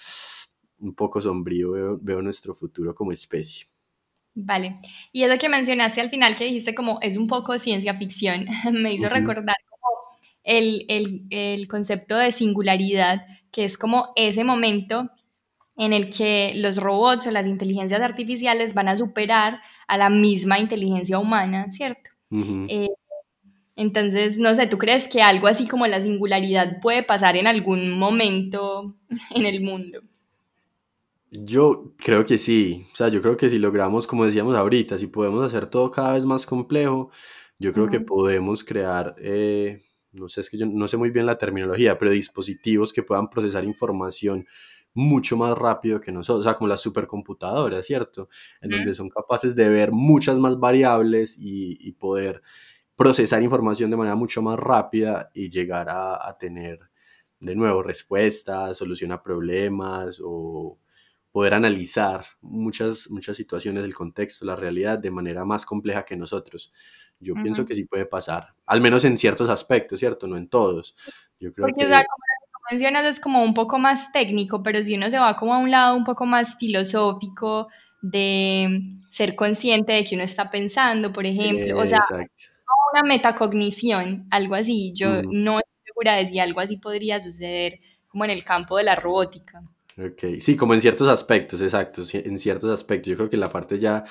un 0.81 0.95
poco 0.97 1.23
sombrío, 1.23 1.97
veo, 2.01 2.23
nuestro 2.23 2.55
futuro 2.55 2.93
como 2.93 3.13
especie. 3.13 3.69
Vale, 4.35 4.81
y 5.13 5.23
eso 5.23 5.39
que 5.39 5.49
mencionaste 5.49 6.01
al 6.01 6.11
final 6.11 6.37
que 6.37 6.47
dijiste 6.47 6.75
como 6.75 6.99
es 7.03 7.17
un 7.17 7.29
poco 7.29 7.57
ciencia 7.61 7.97
ficción, 7.97 8.47
me 8.73 8.93
hizo 8.93 9.09
recordar 9.09 9.57
como 9.71 10.19
el, 10.43 10.87
el, 10.89 11.27
el 11.31 11.69
concepto 11.69 12.17
de 12.17 12.33
singularidad, 12.33 13.25
que 13.53 13.65
es 13.65 13.79
como 13.79 14.13
ese 14.17 14.43
momento 14.43 15.09
en 15.77 15.93
el 15.93 16.11
que 16.11 16.53
los 16.57 16.79
robots 16.79 17.29
o 17.29 17.31
las 17.31 17.47
inteligencias 17.47 18.01
artificiales 18.01 18.75
van 18.75 18.89
a 18.89 18.97
superar 18.97 19.61
a 19.87 19.97
la 19.97 20.11
misma 20.11 20.59
inteligencia 20.59 21.19
humana, 21.19 21.73
¿cierto? 21.73 22.11
Eh, 22.69 22.89
entonces, 23.77 24.39
no 24.39 24.55
sé, 24.55 24.67
¿tú 24.67 24.79
crees 24.79 25.07
que 25.07 25.23
algo 25.23 25.47
así 25.47 25.69
como 25.69 25.87
la 25.87 26.01
singularidad 26.01 26.81
puede 26.81 27.03
pasar 27.03 27.37
en 27.37 27.47
algún 27.47 27.91
momento 27.99 28.95
en 29.35 29.47
el 29.47 29.61
mundo? 29.61 30.01
Yo 31.31 31.93
creo 31.99 32.25
que 32.25 32.39
sí, 32.39 32.87
o 32.93 32.97
sea, 32.97 33.09
yo 33.09 33.21
creo 33.21 33.37
que 33.37 33.51
si 33.51 33.59
logramos, 33.59 34.07
como 34.07 34.25
decíamos 34.25 34.57
ahorita, 34.57 34.97
si 34.97 35.09
podemos 35.09 35.45
hacer 35.45 35.67
todo 35.67 35.91
cada 35.91 36.15
vez 36.15 36.25
más 36.25 36.47
complejo, 36.47 37.11
yo 37.59 37.73
creo 37.73 37.89
que 37.89 38.01
podemos 38.01 38.65
crear, 38.65 39.15
eh, 39.19 39.83
no 40.13 40.29
sé, 40.29 40.41
es 40.41 40.49
que 40.49 40.57
yo 40.57 40.67
no 40.67 40.89
sé 40.89 40.97
muy 40.97 41.11
bien 41.11 41.27
la 41.27 41.37
terminología, 41.37 41.99
pero 41.99 42.11
dispositivos 42.11 42.93
que 42.93 43.03
puedan 43.03 43.29
procesar 43.29 43.65
información 43.65 44.47
mucho 44.97 45.37
más 45.37 45.57
rápido 45.57 46.01
que 46.01 46.11
nosotros, 46.11 46.41
o 46.41 46.49
sea, 46.49 46.55
como 46.55 46.69
las 46.69 46.81
supercomputadoras, 46.81 47.85
¿cierto? 47.87 48.31
En 48.63 48.71
donde 48.71 48.95
son 48.95 49.11
capaces 49.11 49.55
de 49.55 49.69
ver 49.69 49.93
muchas 49.93 50.39
más 50.39 50.59
variables 50.59 51.37
y, 51.39 51.93
poder 51.93 52.43
procesar 52.97 53.43
información 53.43 53.91
de 53.91 53.97
manera 53.97 54.17
mucho 54.17 54.41
más 54.41 54.59
rápida 54.59 55.31
y 55.35 55.51
llegar 55.51 55.89
a, 55.91 56.37
tener, 56.39 56.81
de 57.41 57.55
nuevo, 57.55 57.83
respuestas, 57.83 58.79
solución 58.79 59.13
a 59.13 59.23
problemas 59.23 60.21
o 60.25 60.79
poder 61.31 61.53
analizar 61.53 62.25
muchas, 62.41 63.11
muchas 63.11 63.37
situaciones 63.37 63.83
del 63.83 63.95
contexto, 63.95 64.47
la 64.47 64.57
realidad, 64.57 64.99
de 64.99 65.11
manera 65.11 65.45
más 65.45 65.67
compleja 65.67 66.07
que 66.07 66.17
nosotros. 66.17 66.73
Yo 67.21 67.35
pienso 67.35 67.67
que 67.67 67.75
sí 67.75 67.85
puede 67.85 68.07
pasar, 68.07 68.55
al 68.65 68.81
menos 68.81 69.05
en 69.05 69.19
ciertos 69.19 69.51
aspectos, 69.51 70.01
¿cierto? 70.01 70.27
No 70.27 70.39
en 70.39 70.49
todos. 70.49 70.97
Yo 71.39 71.53
creo 71.53 71.67
que 71.67 71.85
mencionas 72.71 73.05
es 73.05 73.21
como 73.21 73.43
un 73.43 73.55
poco 73.55 73.79
más 73.79 74.13
técnico, 74.13 74.63
pero 74.63 74.83
si 74.83 74.95
uno 74.97 75.11
se 75.11 75.19
va 75.19 75.37
como 75.37 75.55
a 75.55 75.59
un 75.59 75.71
lado 75.71 75.97
un 75.97 76.05
poco 76.05 76.27
más 76.27 76.57
filosófico 76.59 77.69
de 78.03 78.83
ser 79.11 79.35
consciente 79.35 79.93
de 79.93 80.05
que 80.05 80.15
uno 80.15 80.25
está 80.25 80.51
pensando, 80.51 81.13
por 81.13 81.27
ejemplo, 81.27 81.79
o 81.79 81.87
sea, 81.87 82.01
una 82.93 83.03
metacognición, 83.03 84.27
algo 84.31 84.55
así. 84.55 84.93
Yo 84.95 85.23
no 85.23 85.59
estoy 85.59 85.83
segura 85.85 86.15
de 86.17 86.27
si 86.27 86.39
algo 86.39 86.61
así 86.61 86.77
podría 86.77 87.21
suceder 87.21 87.81
como 88.09 88.25
en 88.25 88.31
el 88.31 88.45
campo 88.45 88.77
de 88.77 88.85
la 88.85 88.97
robótica. 88.97 89.63
Ok, 89.99 90.41
sí, 90.41 90.57
como 90.57 90.75
en 90.75 90.81
ciertos 90.81 91.09
aspectos, 91.09 91.61
exacto, 91.63 92.03
en 92.13 92.39
ciertos 92.39 92.71
aspectos. 92.71 93.11
Yo 93.11 93.17
creo 93.17 93.31
que 93.31 93.37
la 93.37 93.49
parte 93.49 93.79
ya 93.79 94.05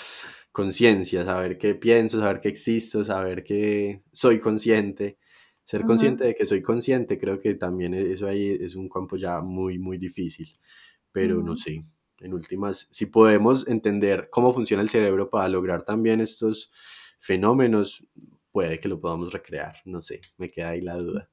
conciencia, 0.51 1.23
saber 1.23 1.57
qué 1.57 1.75
pienso, 1.75 2.19
saber 2.19 2.39
que 2.39 2.49
existo, 2.49 3.03
saber 3.03 3.43
que 3.43 4.01
soy 4.11 4.39
consciente, 4.39 5.17
ser 5.65 5.83
consciente 5.83 6.23
de 6.23 6.35
que 6.35 6.45
soy 6.45 6.61
consciente, 6.61 7.17
creo 7.17 7.39
que 7.39 7.55
también 7.55 7.93
e, 7.93 8.11
eso 8.11 8.27
ahí 8.27 8.57
es 8.59 8.75
un 8.75 8.87
campo 8.87 9.17
ya 9.17 9.41
muy, 9.41 9.77
muy 9.79 9.97
difícil. 9.97 10.47
Pero 11.11 11.41
no 11.41 11.55
sé, 11.55 11.83
en 12.19 12.33
últimas, 12.33 12.87
si 12.91 13.07
podemos 13.07 13.67
entender 13.67 14.29
cómo 14.29 14.53
funciona 14.53 14.83
el 14.83 14.89
cerebro 14.89 15.29
para 15.29 15.47
lograr 15.47 15.83
también 15.83 16.21
estos 16.21 16.71
fenómenos, 17.19 18.05
puede 18.51 18.79
que 18.79 18.87
lo 18.87 18.99
podamos 18.99 19.33
recrear. 19.33 19.75
No 19.85 20.01
sé, 20.01 20.21
me 20.37 20.49
queda 20.49 20.69
ahí 20.69 20.81
la 20.81 20.97
duda. 20.97 21.29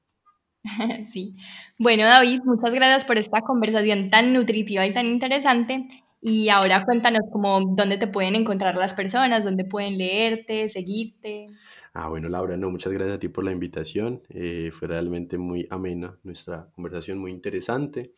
Sí. 1.11 1.35
Bueno, 1.77 2.05
David, 2.05 2.41
muchas 2.45 2.73
gracias 2.73 3.05
por 3.05 3.17
esta 3.17 3.41
conversación 3.41 4.09
tan 4.09 4.33
nutritiva 4.33 4.85
y 4.85 4.93
tan 4.93 5.07
interesante. 5.07 5.87
Y 6.25 6.47
ahora 6.47 6.85
cuéntanos 6.85 7.19
cómo, 7.33 7.75
dónde 7.75 7.97
te 7.97 8.07
pueden 8.07 8.35
encontrar 8.35 8.77
las 8.77 8.93
personas, 8.93 9.43
dónde 9.43 9.65
pueden 9.65 9.97
leerte, 9.97 10.69
seguirte. 10.69 11.47
Ah, 11.93 12.07
bueno, 12.07 12.29
Laura, 12.29 12.55
no, 12.55 12.71
muchas 12.71 12.93
gracias 12.93 13.17
a 13.17 13.19
ti 13.19 13.27
por 13.27 13.43
la 13.43 13.51
invitación. 13.51 14.23
Eh, 14.29 14.71
fue 14.71 14.87
realmente 14.87 15.37
muy 15.37 15.67
amena 15.69 16.17
nuestra 16.23 16.69
conversación, 16.71 17.17
muy 17.17 17.31
interesante. 17.31 18.13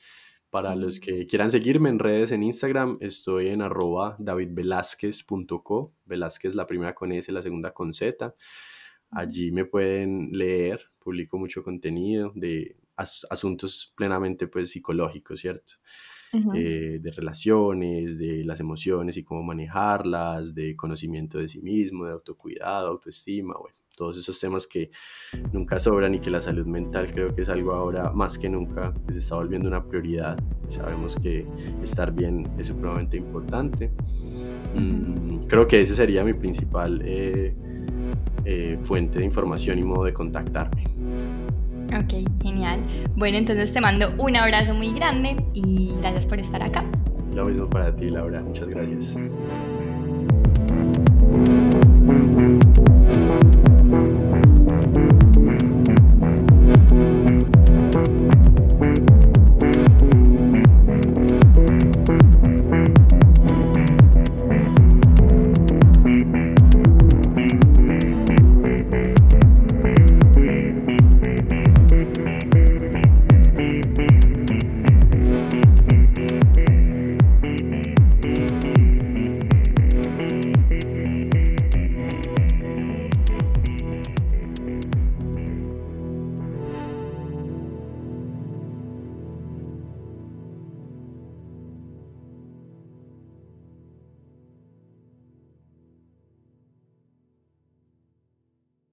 Para 0.51 0.75
los 0.75 0.99
que 0.99 1.25
quieran 1.25 1.49
seguirme 1.49 1.89
en 1.89 1.97
redes 1.97 2.31
en 2.31 2.43
Instagram, 2.43 2.99
estoy 3.01 3.47
en 3.47 3.63
arroba 3.63 4.15
davidvelázquez.co. 4.19 5.95
Velázquez 6.05 6.53
la 6.53 6.67
primera 6.67 6.93
con 6.93 7.11
S, 7.11 7.31
la 7.31 7.41
segunda 7.41 7.73
con 7.73 7.91
Z. 7.91 8.35
Allí 9.09 9.51
me 9.51 9.65
pueden 9.65 10.29
leer, 10.31 10.91
publico 10.99 11.39
mucho 11.39 11.63
contenido 11.63 12.31
de 12.35 12.77
asuntos 12.95 13.93
plenamente 13.97 14.47
pues, 14.47 14.69
psicológicos, 14.69 15.39
¿cierto? 15.39 15.73
Eh, 16.53 16.99
de 17.01 17.11
relaciones, 17.11 18.17
de 18.17 18.43
las 18.43 18.59
emociones 18.59 19.15
y 19.17 19.23
cómo 19.23 19.43
manejarlas, 19.43 20.53
de 20.53 20.75
conocimiento 20.75 21.37
de 21.37 21.47
sí 21.47 21.61
mismo, 21.61 22.05
de 22.05 22.11
autocuidado, 22.11 22.87
autoestima, 22.87 23.55
bueno, 23.57 23.75
todos 23.95 24.17
esos 24.17 24.39
temas 24.39 24.67
que 24.67 24.91
nunca 25.53 25.79
sobran 25.79 26.13
y 26.15 26.19
que 26.19 26.29
la 26.29 26.41
salud 26.41 26.65
mental 26.65 27.11
creo 27.11 27.33
que 27.33 27.41
es 27.41 27.49
algo 27.49 27.71
ahora 27.71 28.11
más 28.11 28.37
que 28.37 28.49
nunca 28.49 28.93
que 29.07 29.13
se 29.13 29.19
está 29.19 29.35
volviendo 29.35 29.67
una 29.67 29.83
prioridad. 29.83 30.37
Sabemos 30.69 31.15
que 31.15 31.45
estar 31.81 32.11
bien 32.11 32.47
es 32.57 32.67
supremamente 32.67 33.17
importante. 33.17 33.91
Mm, 34.75 35.45
creo 35.47 35.67
que 35.67 35.81
ese 35.81 35.95
sería 35.95 36.23
mi 36.23 36.33
principal 36.33 37.01
eh, 37.05 37.55
eh, 38.43 38.77
fuente 38.81 39.19
de 39.19 39.25
información 39.25 39.79
y 39.79 39.83
modo 39.83 40.03
de 40.03 40.13
contactarme. 40.13 40.83
Ok, 41.93 42.43
genial. 42.43 42.79
Bueno, 43.15 43.37
entonces 43.37 43.71
te 43.71 43.81
mando 43.81 44.13
un 44.17 44.35
abrazo 44.35 44.73
muy 44.73 44.93
grande 44.93 45.35
y 45.53 45.91
gracias 46.01 46.25
por 46.25 46.39
estar 46.39 46.61
acá. 46.61 46.83
Lo 47.33 47.45
mismo 47.45 47.69
para 47.69 47.95
ti, 47.95 48.09
Laura. 48.09 48.41
Muchas 48.41 48.67
gracias. 48.67 49.17